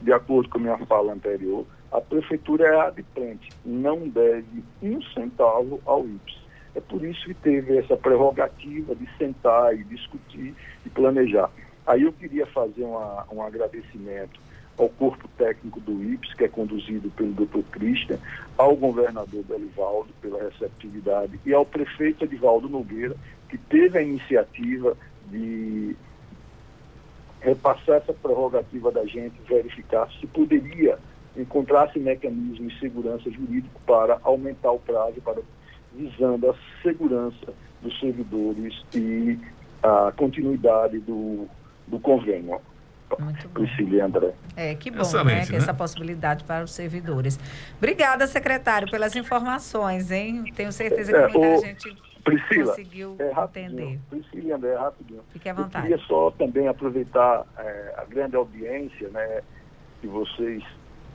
de 0.00 0.12
acordo 0.12 0.48
com 0.48 0.58
a 0.58 0.60
minha 0.60 0.78
fala 0.86 1.12
anterior, 1.12 1.64
a 1.90 2.00
prefeitura 2.00 2.64
é 2.66 2.80
adimplente, 2.80 3.50
não 3.64 4.08
deve 4.08 4.64
um 4.82 5.00
centavo 5.02 5.80
ao 5.84 6.06
IPS. 6.06 6.42
É 6.74 6.80
por 6.80 7.04
isso 7.04 7.26
que 7.26 7.34
teve 7.34 7.76
essa 7.76 7.96
prerrogativa 7.96 8.94
de 8.94 9.06
sentar 9.18 9.74
e 9.74 9.84
discutir 9.84 10.54
e 10.86 10.88
planejar. 10.88 11.50
Aí 11.86 12.02
eu 12.02 12.12
queria 12.12 12.46
fazer 12.46 12.84
uma, 12.84 13.26
um 13.30 13.42
agradecimento 13.42 14.40
ao 14.78 14.88
corpo 14.88 15.28
técnico 15.36 15.80
do 15.80 16.02
IPS, 16.02 16.32
que 16.34 16.44
é 16.44 16.48
conduzido 16.48 17.10
pelo 17.10 17.32
Dr. 17.32 17.60
Christian, 17.70 18.18
ao 18.56 18.74
governador 18.74 19.44
Belivaldo 19.44 20.08
pela 20.22 20.42
receptividade 20.42 21.38
e 21.44 21.52
ao 21.52 21.66
prefeito 21.66 22.24
Edivaldo 22.24 22.70
Nogueira, 22.70 23.14
que 23.52 23.58
teve 23.58 23.98
a 23.98 24.02
iniciativa 24.02 24.96
de 25.30 25.94
repassar 27.40 27.96
essa 27.96 28.14
prerrogativa 28.14 28.90
da 28.90 29.04
gente, 29.04 29.34
verificar 29.46 30.08
se 30.18 30.26
poderia 30.26 30.98
encontrar-se 31.36 31.98
mecanismo 31.98 32.68
de 32.68 32.78
segurança 32.80 33.30
jurídico 33.30 33.78
para 33.86 34.18
aumentar 34.22 34.72
o 34.72 34.78
prazo, 34.78 35.20
para 35.20 35.42
visando 35.92 36.50
a 36.50 36.54
segurança 36.82 37.52
dos 37.82 38.00
servidores 38.00 38.74
e 38.94 39.38
a 39.82 40.10
continuidade 40.16 40.98
do, 41.00 41.46
do 41.86 42.00
convênio. 42.00 42.58
Muito 43.18 43.48
bom. 43.48 43.52
Priscila 43.52 43.96
e 43.96 44.00
André. 44.00 44.32
É, 44.56 44.74
que 44.74 44.90
bom, 44.90 45.02
Excelente, 45.02 45.26
né? 45.26 45.44
Que 45.44 45.52
né? 45.52 45.58
essa 45.58 45.74
possibilidade 45.74 46.44
para 46.44 46.64
os 46.64 46.70
servidores. 46.70 47.38
Obrigada, 47.76 48.26
secretário, 48.26 48.90
pelas 48.90 49.14
informações, 49.14 50.10
hein? 50.10 50.44
Tenho 50.56 50.72
certeza 50.72 51.12
que 51.12 51.18
é, 51.18 51.28
muita 51.28 51.58
o... 51.58 51.60
gente 51.60 52.11
Priscila, 52.24 52.66
conseguiu 52.66 53.16
é 53.18 53.32
entender. 53.42 53.98
Priscila 54.08 54.48
e 54.48 54.52
André, 54.52 54.74
rapidinho. 54.74 55.22
Fique 55.32 55.48
à 55.48 55.54
vontade. 55.54 55.76
Eu 55.76 55.98
queria 55.98 56.06
só 56.06 56.30
também 56.30 56.68
aproveitar 56.68 57.44
é, 57.58 57.94
a 57.98 58.04
grande 58.04 58.36
audiência 58.36 59.08
né, 59.08 59.42
que 60.00 60.06
vocês 60.06 60.62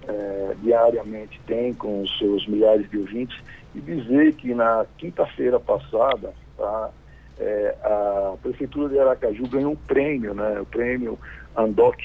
é, 0.07 0.55
diariamente 0.61 1.39
tem 1.47 1.73
com 1.73 2.01
os 2.01 2.17
seus 2.17 2.45
milhares 2.47 2.89
de 2.89 2.97
ouvintes 2.97 3.37
e 3.73 3.79
dizer 3.79 4.33
que 4.33 4.53
na 4.53 4.85
quinta-feira 4.97 5.59
passada 5.59 6.33
tá, 6.57 6.89
é, 7.39 7.75
a 7.83 8.35
Prefeitura 8.41 8.89
de 8.89 8.99
Aracaju 8.99 9.47
ganhou 9.47 9.71
um 9.71 9.75
prêmio, 9.75 10.33
né, 10.33 10.59
o 10.59 10.65
prêmio 10.65 11.17
Andoc, 11.55 11.99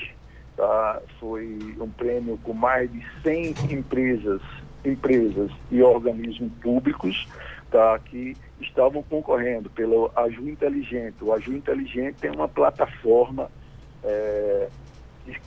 tá, 0.56 1.00
foi 1.18 1.58
um 1.80 1.90
prêmio 1.90 2.38
com 2.44 2.52
mais 2.52 2.90
de 2.92 3.04
100 3.22 3.54
empresas, 3.72 4.40
empresas 4.84 5.50
e 5.70 5.82
organismos 5.82 6.52
públicos 6.60 7.26
tá, 7.70 7.98
que 8.04 8.36
estavam 8.62 9.02
concorrendo 9.02 9.70
pelo 9.70 10.10
Aju 10.14 10.48
Inteligente. 10.48 11.16
O 11.22 11.32
Aju 11.32 11.52
Inteligente 11.52 12.16
tem 12.20 12.30
uma 12.30 12.48
plataforma 12.48 13.50
é, 14.04 14.68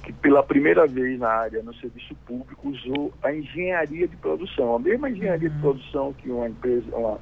que 0.04 0.14
pela 0.14 0.42
primeira 0.42 0.88
vez 0.88 1.20
na 1.20 1.30
área 1.30 1.62
no 1.62 1.74
serviço 1.76 2.16
público 2.26 2.70
usou 2.70 3.14
a 3.22 3.34
engenharia 3.34 4.08
de 4.08 4.16
produção, 4.18 4.76
a 4.76 4.80
mesma 4.80 5.10
engenharia 5.10 5.50
de 5.50 5.56
uhum. 5.56 5.62
produção 5.62 6.14
que 6.14 6.30
uma 6.30 6.48
empresa, 6.48 6.96
uma, 6.96 7.20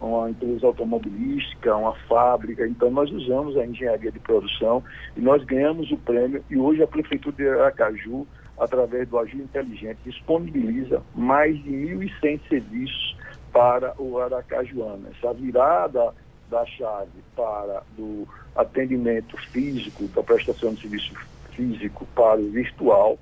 uma 0.00 0.30
empresa 0.30 0.66
automobilística, 0.66 1.74
uma 1.74 1.94
fábrica. 2.08 2.66
Então 2.66 2.90
nós 2.90 3.10
usamos 3.10 3.56
a 3.56 3.66
engenharia 3.66 4.12
de 4.12 4.20
produção 4.20 4.84
e 5.16 5.20
nós 5.20 5.42
ganhamos 5.44 5.90
o 5.90 5.96
prêmio 5.96 6.44
e 6.48 6.56
hoje 6.56 6.82
a 6.82 6.86
prefeitura 6.86 7.34
de 7.36 7.48
Aracaju, 7.48 8.26
através 8.58 9.08
do 9.08 9.18
Agir 9.18 9.40
Inteligente, 9.40 9.98
disponibiliza 10.04 11.02
mais 11.14 11.60
de 11.64 11.70
1.100 11.70 12.40
serviços 12.48 13.16
para 13.54 13.94
o 14.02 14.18
aracajuano. 14.18 15.06
Essa 15.16 15.32
virada 15.32 16.12
da 16.50 16.66
chave 16.66 17.22
para 17.36 17.84
do 17.96 18.26
atendimento 18.56 19.36
físico, 19.52 20.08
da 20.08 20.22
prestação 20.24 20.74
de 20.74 20.82
serviço 20.82 21.14
físico 21.52 22.04
para 22.16 22.40
o 22.40 22.50
virtual, 22.50 23.16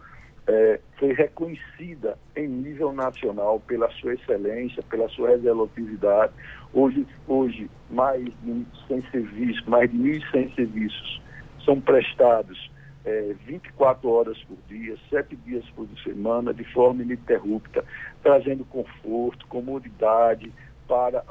é, 0.47 0.81
foi 0.99 1.13
reconhecida 1.13 2.19
em 2.35 2.49
nível 2.49 2.93
nacional 2.93 3.61
pela 3.61 3.91
sua 3.93 4.15
excelência, 4.15 4.83
pela 4.85 5.09
sua 5.11 5.29
resolutividade. 5.29 6.33
Hoje, 6.73 7.07
hoje 7.29 7.71
mais 7.91 8.25
de 8.43 8.67
100 8.89 9.03
serviços, 9.11 9.65
mais 9.67 9.91
de 9.91 9.99
1.100 9.99 10.55
serviços 10.55 11.23
são 11.65 11.79
prestados 11.79 12.72
é, 13.05 13.35
24 13.47 14.09
horas 14.09 14.39
por 14.45 14.57
dia, 14.69 14.97
7 15.11 15.37
dias 15.37 15.65
por 15.71 15.89
semana, 16.03 16.55
de 16.55 16.65
forma 16.73 17.03
ininterrupta, 17.03 17.85
trazendo 18.23 18.65
conforto, 18.65 19.47
comodidade 19.49 20.53
para, 20.87 21.25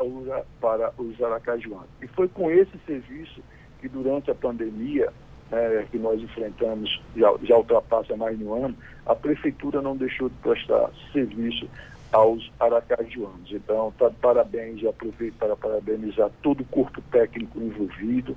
para 0.59 0.93
os 0.97 1.21
aracajuanos. 1.21 1.89
E 2.01 2.07
foi 2.07 2.27
com 2.27 2.49
esse 2.49 2.77
serviço 2.85 3.41
que 3.79 3.87
durante 3.87 4.29
a 4.31 4.35
pandemia 4.35 5.11
é, 5.51 5.85
que 5.91 5.97
nós 5.97 6.21
enfrentamos 6.21 7.01
já, 7.15 7.33
já 7.43 7.57
ultrapassa 7.57 8.15
mais 8.15 8.37
de 8.37 8.43
um 8.43 8.65
ano, 8.65 8.75
a 9.05 9.15
prefeitura 9.15 9.81
não 9.81 9.97
deixou 9.97 10.29
de 10.29 10.35
prestar 10.35 10.89
serviço 11.11 11.67
aos 12.11 12.51
aracajuanos. 12.59 13.51
Então, 13.51 13.89
está 13.89 14.09
de 14.09 14.15
parabéns 14.15 14.85
aproveito 14.85 15.35
para 15.35 15.55
parabenizar 15.55 16.29
todo 16.41 16.61
o 16.61 16.65
corpo 16.65 17.01
técnico 17.11 17.59
envolvido 17.59 18.35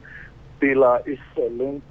pela 0.59 1.03
excelente, 1.07 1.85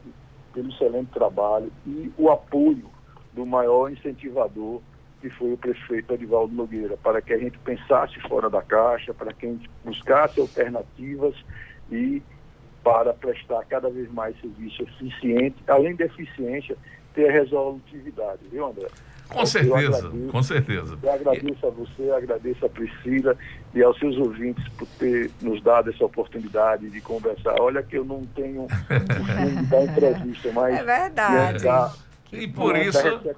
pelo 0.53 0.69
excelente 0.69 1.11
trabalho 1.11 1.71
e 1.85 2.11
o 2.17 2.29
apoio 2.29 2.89
do 3.33 3.45
maior 3.45 3.91
incentivador 3.91 4.81
que 5.23 5.29
foi 5.29 5.53
o 5.53 5.57
prefeito 5.57 6.13
Edivaldo 6.13 6.53
Nogueira, 6.53 6.97
para 6.97 7.21
que 7.21 7.31
a 7.31 7.37
gente 7.37 7.57
pensasse 7.59 8.19
fora 8.27 8.49
da 8.49 8.61
caixa, 8.61 9.13
para 9.13 9.31
que 9.31 9.45
a 9.45 9.49
gente 9.49 9.69
buscasse 9.81 10.41
alternativas 10.41 11.33
e 11.89 12.21
para 12.83 13.13
prestar 13.13 13.63
cada 13.63 13.89
vez 13.89 14.11
mais 14.11 14.37
serviço 14.41 14.83
eficiente, 14.83 15.55
além 15.65 15.95
da 15.95 16.03
eficiência, 16.03 16.75
ter 17.13 17.31
resolutividade, 17.31 18.39
viu, 18.51 18.65
André? 18.65 18.87
Com 19.29 19.45
certeza, 19.45 19.97
agradeço, 19.97 20.31
com 20.31 20.43
certeza. 20.43 20.99
Eu 21.01 21.11
agradeço 21.11 21.65
a 21.65 21.69
você, 21.69 22.11
agradeço 22.11 22.65
a 22.65 22.69
Priscila 22.69 23.35
e 23.73 23.81
aos 23.81 23.97
seus 23.97 24.15
ouvintes 24.17 24.67
por 24.69 24.87
ter 24.99 25.31
nos 25.41 25.61
dado 25.63 25.89
essa 25.89 26.05
oportunidade 26.05 26.89
de 26.89 27.01
conversar. 27.01 27.55
Olha 27.59 27.81
que 27.81 27.97
eu 27.97 28.05
não 28.05 28.23
tenho 28.35 28.65
o 28.65 28.67
de 28.67 29.65
dar 29.65 29.83
entrevista, 29.83 30.51
mas... 30.53 30.77
É 30.77 30.83
verdade. 30.83 31.63
E 32.33 32.47
por 32.47 32.75
isso. 32.75 32.97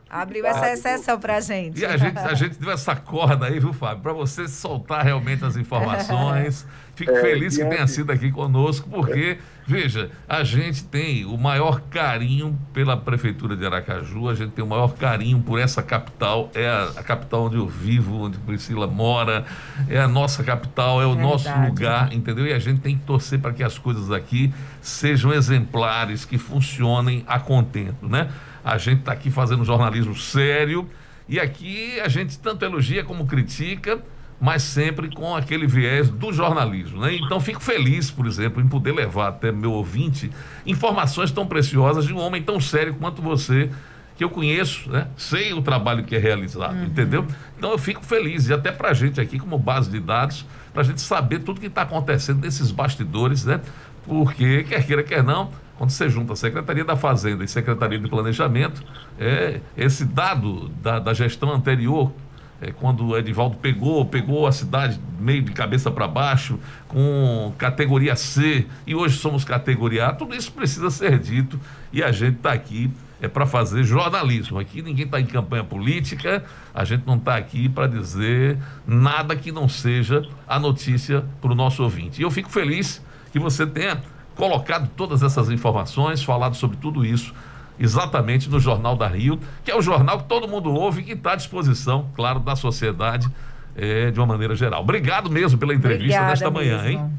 Abriu 0.10 0.46
essa 0.46 0.72
exceção 0.72 1.20
para 1.20 1.38
a 1.38 1.40
gente. 1.42 1.82
E 1.82 1.86
a 1.86 1.98
gente, 1.98 2.18
a 2.18 2.34
gente 2.34 2.58
deu 2.58 2.72
essa 2.72 2.96
corda 2.96 3.48
aí, 3.48 3.60
viu, 3.60 3.74
Fábio, 3.74 4.02
para 4.02 4.14
você 4.14 4.48
soltar 4.48 5.04
realmente 5.04 5.44
as 5.44 5.58
informações. 5.58 6.66
Fico 6.96 7.12
é, 7.12 7.22
feliz 7.22 7.58
que 7.58 7.66
tenha 7.66 7.86
sido 7.88 8.12
aqui 8.12 8.32
conosco, 8.32 8.90
porque, 8.90 9.38
veja, 9.66 10.12
a 10.30 10.44
gente 10.44 10.84
tem 10.84 11.26
o 11.26 11.38
maior 11.38 11.82
carinho 11.82 12.58
pela 12.72 12.96
Prefeitura 12.96 13.56
de 13.56 13.66
Aracaju, 13.66 14.30
a 14.30 14.36
gente 14.36 14.52
tem 14.52 14.64
o 14.64 14.68
maior 14.68 14.94
carinho 14.94 15.42
por 15.42 15.60
essa 15.60 15.82
capital, 15.82 16.52
é 16.54 16.68
a, 16.68 16.84
a 16.98 17.04
capital 17.04 17.46
onde 17.46 17.56
eu 17.56 17.68
vivo, 17.68 18.26
onde 18.26 18.38
Priscila 18.38 18.86
mora, 18.86 19.46
é 19.90 20.00
a 20.00 20.08
nossa 20.08 20.44
capital, 20.44 21.02
é 21.02 21.06
o 21.06 21.16
Verdade. 21.16 21.30
nosso 21.30 21.60
lugar, 21.62 22.14
entendeu? 22.14 22.46
E 22.46 22.54
a 22.54 22.60
gente 22.60 22.82
tem 22.82 22.96
que 22.96 23.04
torcer 23.04 23.40
para 23.40 23.52
que 23.52 23.64
as 23.64 23.78
coisas 23.78 24.12
aqui 24.12 24.54
sejam 24.82 25.34
exemplares, 25.34 26.26
que 26.26 26.38
funcionem 26.38 27.24
a 27.26 27.40
contento, 27.40 28.08
né? 28.08 28.30
A 28.64 28.78
gente 28.78 29.00
está 29.00 29.14
aqui 29.14 29.32
fazendo 29.32 29.64
jornalismo 29.64 30.16
sério 30.16 30.88
e 31.28 31.40
aqui 31.40 32.00
a 32.00 32.08
gente 32.08 32.38
tanto 32.38 32.64
elogia 32.64 33.04
como 33.04 33.26
critica, 33.26 34.00
mas 34.46 34.62
sempre 34.62 35.10
com 35.10 35.36
aquele 35.36 35.66
viés 35.66 36.08
do 36.08 36.32
jornalismo. 36.32 37.02
Né? 37.02 37.16
Então 37.16 37.40
fico 37.40 37.60
feliz, 37.60 38.12
por 38.12 38.28
exemplo, 38.28 38.62
em 38.62 38.68
poder 38.68 38.92
levar 38.92 39.30
até 39.30 39.52
meu 39.52 39.72
ouvinte 39.72 40.30
informações 40.68 41.32
tão 41.32 41.48
preciosas 41.48 42.06
de 42.06 42.14
um 42.14 42.20
homem 42.20 42.44
tão 42.44 42.62
sério 42.62 42.94
quanto 42.94 43.24
você 43.24 43.72
que 44.16 44.24
eu 44.24 44.30
conheço, 44.30 44.88
né? 44.92 45.08
sei 45.18 45.52
o 45.52 45.64
trabalho 45.64 46.04
que 46.04 46.16
é 46.16 46.20
realizado, 46.20 46.76
uhum. 46.76 46.86
entendeu? 46.86 47.26
Então 47.58 47.72
eu 47.72 47.78
fico 47.80 48.06
feliz, 48.06 48.48
e 48.48 48.54
até 48.54 48.72
para 48.72 48.90
a 48.90 48.94
gente 48.94 49.20
aqui, 49.20 49.40
como 49.40 49.58
base 49.58 49.90
de 49.90 50.00
dados, 50.00 50.46
para 50.72 50.84
a 50.84 50.86
gente 50.86 51.02
saber 51.02 51.40
tudo 51.40 51.60
que 51.60 51.66
está 51.66 51.82
acontecendo 51.82 52.42
nesses 52.42 52.70
bastidores, 52.70 53.46
né? 53.46 53.60
Porque, 54.06 54.64
quer 54.64 54.86
queira, 54.86 55.04
quer 55.04 55.24
não, 55.24 55.50
quando 55.76 55.90
você 55.90 56.08
junta 56.08 56.34
a 56.34 56.36
Secretaria 56.36 56.86
da 56.86 56.96
Fazenda 56.96 57.44
e 57.44 57.48
Secretaria 57.48 58.00
de 58.00 58.08
Planejamento, 58.08 58.84
é, 59.20 59.60
esse 59.76 60.06
dado 60.06 60.70
da, 60.82 61.00
da 61.00 61.14
gestão 61.14 61.52
anterior, 61.52 62.14
é, 62.62 62.72
quando 62.72 63.08
o 63.08 63.18
Edivaldo 63.18 63.58
pegou, 63.58 64.06
pegou 64.06 64.48
a 64.48 64.52
cidade 64.52 65.00
meio 65.20 65.42
de 65.42 65.52
cabeça 65.52 65.92
para 65.92 66.08
baixo, 66.08 66.60
com 66.88 67.54
categoria 67.58 68.16
C, 68.16 68.66
e 68.88 68.96
hoje 68.96 69.18
somos 69.18 69.44
categoria 69.44 70.08
A, 70.08 70.14
tudo 70.14 70.36
isso 70.36 70.52
precisa 70.52 70.90
ser 70.90 71.20
dito 71.20 71.60
e 71.92 72.04
a 72.04 72.12
gente 72.12 72.38
está 72.38 72.54
aqui 72.54 72.92
é 73.22 73.28
para 73.28 73.46
fazer 73.46 73.84
jornalismo. 73.84 74.60
Aqui 74.60 74.82
ninguém 74.82 75.06
está 75.06 75.20
em 75.20 75.26
campanha 75.26 75.64
política, 75.64 76.44
a 76.74 76.84
gente 76.84 77.06
não 77.06 77.16
está 77.16 77.38
aqui 77.38 77.70
para 77.70 77.88
dizer 77.88 78.58
nada 78.86 79.36
que 79.36 79.52
não 79.52 79.70
seja 79.70 80.28
a 80.48 80.60
notícia 80.60 81.24
para 81.42 81.52
o 81.52 81.56
nosso 81.56 81.82
ouvinte. 81.82 82.22
E 82.22 82.24
eu 82.24 82.30
fico 82.30 82.50
feliz 82.50 83.02
que 83.32 83.40
você 83.40 83.66
tenha 83.66 84.02
colocado 84.36 84.90
todas 84.96 85.24
essas 85.24 85.50
informações, 85.50 86.22
falado 86.22 86.56
sobre 86.56 86.78
tudo 86.78 87.06
isso 87.06 87.34
exatamente 87.80 88.50
no 88.50 88.60
Jornal 88.60 88.96
da 88.96 89.08
Rio, 89.08 89.40
que 89.64 89.72
é 89.72 89.76
o 89.76 89.82
jornal 89.82 90.20
que 90.20 90.26
todo 90.26 90.48
mundo 90.48 90.74
ouve 90.74 91.02
e 91.02 91.04
que 91.04 91.14
está 91.14 91.34
à 91.34 91.36
disposição, 91.36 92.10
claro, 92.16 92.40
da 92.40 92.56
sociedade 92.56 93.28
é, 93.76 94.12
de 94.12 94.20
uma 94.20 94.26
maneira 94.26 94.56
geral. 94.56 94.82
Obrigado 94.82 95.30
mesmo 95.30 95.58
pela 95.58 95.74
entrevista 95.74 96.22
Obrigada 96.22 96.30
nesta 96.30 96.52
manhã, 96.52 96.82
mesmo. 96.84 96.90
hein? 96.90 97.12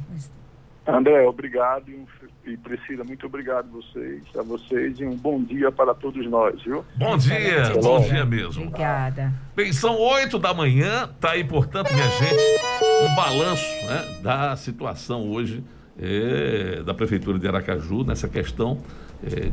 André, 0.87 1.27
obrigado 1.27 1.91
e 2.47 2.57
Priscila, 2.57 3.03
muito 3.03 3.27
obrigado 3.27 3.67
a 3.67 3.73
vocês, 3.73 4.23
a 4.39 4.43
vocês 4.43 5.01
e 5.01 5.05
um 5.05 5.17
bom 5.17 5.43
dia 5.43 5.73
para 5.73 5.93
todos 5.93 6.25
nós, 6.31 6.63
viu? 6.63 6.85
Bom 6.97 7.17
dia, 7.17 7.73
bom 7.83 8.01
dia 8.01 8.25
mesmo. 8.25 8.67
Obrigada. 8.67 9.33
Bem, 9.57 9.73
são 9.73 9.99
oito 9.99 10.39
da 10.39 10.55
manhã, 10.55 11.11
tá 11.21 11.33
aí, 11.33 11.43
portanto, 11.43 11.93
minha 11.93 12.09
gente, 12.09 12.41
um 13.03 13.15
balanço 13.17 13.67
né, 13.87 14.21
da 14.23 14.55
situação 14.55 15.29
hoje 15.29 15.65
é, 15.99 16.83
da 16.85 16.95
Prefeitura 16.95 17.37
de 17.37 17.49
Aracaju 17.49 18.05
nessa 18.05 18.29
questão 18.29 18.81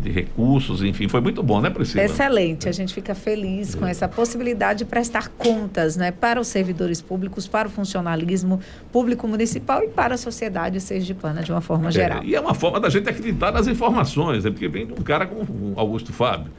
de 0.01 0.11
recursos, 0.11 0.83
enfim, 0.83 1.07
foi 1.07 1.21
muito 1.21 1.41
bom, 1.41 1.61
né, 1.61 1.69
Priscila? 1.69 2.03
Excelente, 2.03 2.67
a 2.67 2.71
gente 2.71 2.93
fica 2.93 3.15
feliz 3.15 3.75
é. 3.75 3.77
com 3.77 3.85
essa 3.85 4.07
possibilidade 4.07 4.79
de 4.79 4.85
prestar 4.85 5.29
contas 5.29 5.95
né, 5.95 6.11
para 6.11 6.39
os 6.39 6.47
servidores 6.47 7.01
públicos, 7.01 7.47
para 7.47 7.67
o 7.67 7.71
funcionalismo 7.71 8.59
público 8.91 9.27
municipal 9.27 9.83
e 9.83 9.87
para 9.87 10.15
a 10.15 10.17
sociedade 10.17 10.79
sergipana 10.81 11.41
de 11.41 11.51
uma 11.51 11.61
forma 11.61 11.91
geral. 11.91 12.23
e 12.23 12.35
é 12.35 12.39
uma 12.39 12.53
forma 12.53 12.79
da 12.79 12.89
gente 12.89 13.09
acreditar 13.09 13.51
nas 13.51 13.67
informações, 13.67 14.45
é 14.45 14.51
porque 14.51 14.67
vem 14.67 14.85
de 14.85 14.93
um 14.93 15.03
cara 15.03 15.25
como 15.25 15.73
Augusto 15.75 16.11
Fábio 16.11 16.51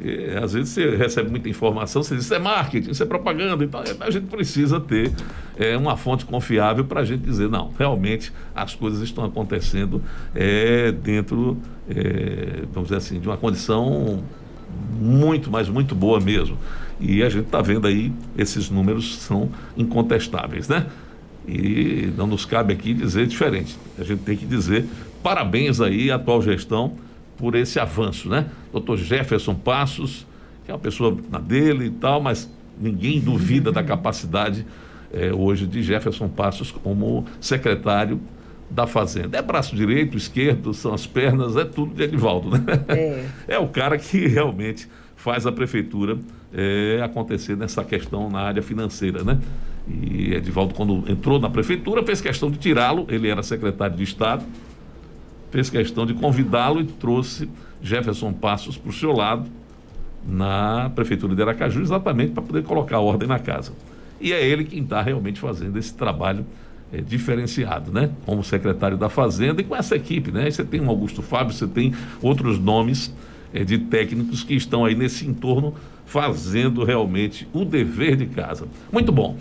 e, 0.00 0.36
às 0.36 0.52
vezes 0.52 0.70
você 0.70 0.96
recebe 0.96 1.30
muita 1.30 1.48
informação, 1.48 2.02
você 2.02 2.16
diz 2.16 2.24
isso 2.24 2.34
é 2.34 2.38
marketing, 2.38 2.90
isso 2.90 3.02
é 3.02 3.06
propaganda, 3.06 3.64
então 3.64 3.82
a 4.00 4.10
gente 4.10 4.26
precisa 4.26 4.80
ter 4.80 5.12
é, 5.56 5.76
uma 5.76 5.96
fonte 5.96 6.24
confiável 6.24 6.84
para 6.84 7.00
a 7.00 7.04
gente 7.04 7.22
dizer, 7.22 7.48
não, 7.48 7.72
realmente 7.78 8.32
as 8.54 8.74
coisas 8.74 9.00
estão 9.02 9.24
acontecendo 9.24 10.02
é, 10.34 10.90
dentro, 10.90 11.58
é, 11.88 12.62
vamos 12.72 12.88
dizer 12.88 12.96
assim, 12.96 13.20
de 13.20 13.28
uma 13.28 13.36
condição 13.36 14.22
muito, 15.00 15.50
mas 15.50 15.68
muito 15.68 15.94
boa 15.94 16.20
mesmo. 16.20 16.58
E 17.00 17.22
a 17.22 17.28
gente 17.28 17.46
está 17.46 17.60
vendo 17.60 17.86
aí, 17.86 18.12
esses 18.36 18.70
números 18.70 19.16
são 19.16 19.50
incontestáveis, 19.76 20.68
né? 20.68 20.86
E 21.46 22.12
não 22.16 22.26
nos 22.26 22.44
cabe 22.44 22.72
aqui 22.72 22.94
dizer 22.94 23.26
diferente. 23.26 23.76
A 23.98 24.02
gente 24.02 24.22
tem 24.22 24.36
que 24.36 24.46
dizer 24.46 24.86
parabéns 25.22 25.80
aí 25.80 26.10
à 26.10 26.16
atual 26.16 26.40
gestão 26.42 26.94
por 27.36 27.54
esse 27.54 27.78
avanço, 27.78 28.28
né? 28.28 28.46
Doutor 28.72 28.96
Jefferson 28.96 29.54
Passos 29.54 30.26
que 30.64 30.70
é 30.70 30.74
uma 30.74 30.80
pessoa 30.80 31.16
na 31.30 31.38
dele 31.38 31.86
e 31.86 31.90
tal, 31.90 32.20
mas 32.20 32.50
ninguém 32.80 33.20
duvida 33.20 33.70
da 33.70 33.82
capacidade 33.82 34.66
é, 35.12 35.32
hoje 35.32 35.66
de 35.66 35.82
Jefferson 35.82 36.28
Passos 36.28 36.72
como 36.72 37.24
secretário 37.40 38.20
da 38.70 38.86
Fazenda. 38.86 39.36
É 39.36 39.42
braço 39.42 39.76
direito, 39.76 40.16
esquerdo, 40.16 40.72
são 40.72 40.94
as 40.94 41.06
pernas, 41.06 41.54
é 41.56 41.64
tudo 41.64 41.94
de 41.94 42.02
Edivaldo, 42.02 42.50
né? 42.50 42.64
É, 42.88 43.24
é 43.54 43.58
o 43.58 43.68
cara 43.68 43.98
que 43.98 44.26
realmente 44.26 44.88
faz 45.14 45.46
a 45.46 45.52
prefeitura 45.52 46.18
é, 46.52 47.00
acontecer 47.02 47.56
nessa 47.56 47.84
questão 47.84 48.30
na 48.30 48.40
área 48.40 48.62
financeira, 48.62 49.22
né? 49.22 49.38
E 49.86 50.32
Edivaldo, 50.32 50.72
quando 50.72 51.04
entrou 51.10 51.38
na 51.38 51.50
prefeitura, 51.50 52.02
fez 52.02 52.22
questão 52.22 52.50
de 52.50 52.56
tirá-lo, 52.56 53.06
ele 53.10 53.28
era 53.28 53.42
secretário 53.42 53.94
de 53.94 54.02
Estado, 54.02 54.42
fez 55.54 55.70
questão 55.70 56.04
de 56.04 56.14
convidá-lo 56.14 56.80
e 56.80 56.84
trouxe 56.84 57.48
Jefferson 57.80 58.32
Passos 58.32 58.76
para 58.76 58.90
o 58.90 58.92
seu 58.92 59.12
lado 59.12 59.48
na 60.26 60.90
prefeitura 60.96 61.32
de 61.32 61.40
Aracaju, 61.40 61.80
exatamente 61.80 62.32
para 62.32 62.42
poder 62.42 62.64
colocar 62.64 62.98
ordem 62.98 63.28
na 63.28 63.38
casa. 63.38 63.70
E 64.20 64.32
é 64.32 64.44
ele 64.44 64.64
quem 64.64 64.82
está 64.82 65.00
realmente 65.00 65.38
fazendo 65.38 65.78
esse 65.78 65.94
trabalho 65.94 66.44
é, 66.92 67.00
diferenciado, 67.00 67.92
né? 67.92 68.10
Como 68.26 68.42
secretário 68.42 68.96
da 68.96 69.08
Fazenda 69.08 69.60
e 69.60 69.64
com 69.64 69.76
essa 69.76 69.94
equipe, 69.94 70.32
né? 70.32 70.46
Aí 70.46 70.50
você 70.50 70.64
tem 70.64 70.80
o 70.80 70.88
Augusto 70.88 71.22
Fábio, 71.22 71.54
você 71.54 71.68
tem 71.68 71.94
outros 72.20 72.58
nomes 72.58 73.14
é, 73.52 73.62
de 73.62 73.78
técnicos 73.78 74.42
que 74.42 74.54
estão 74.54 74.84
aí 74.84 74.96
nesse 74.96 75.24
entorno 75.24 75.72
fazendo 76.04 76.82
realmente 76.82 77.46
o 77.52 77.64
dever 77.64 78.16
de 78.16 78.26
casa. 78.26 78.66
Muito 78.90 79.12
bom. 79.12 79.36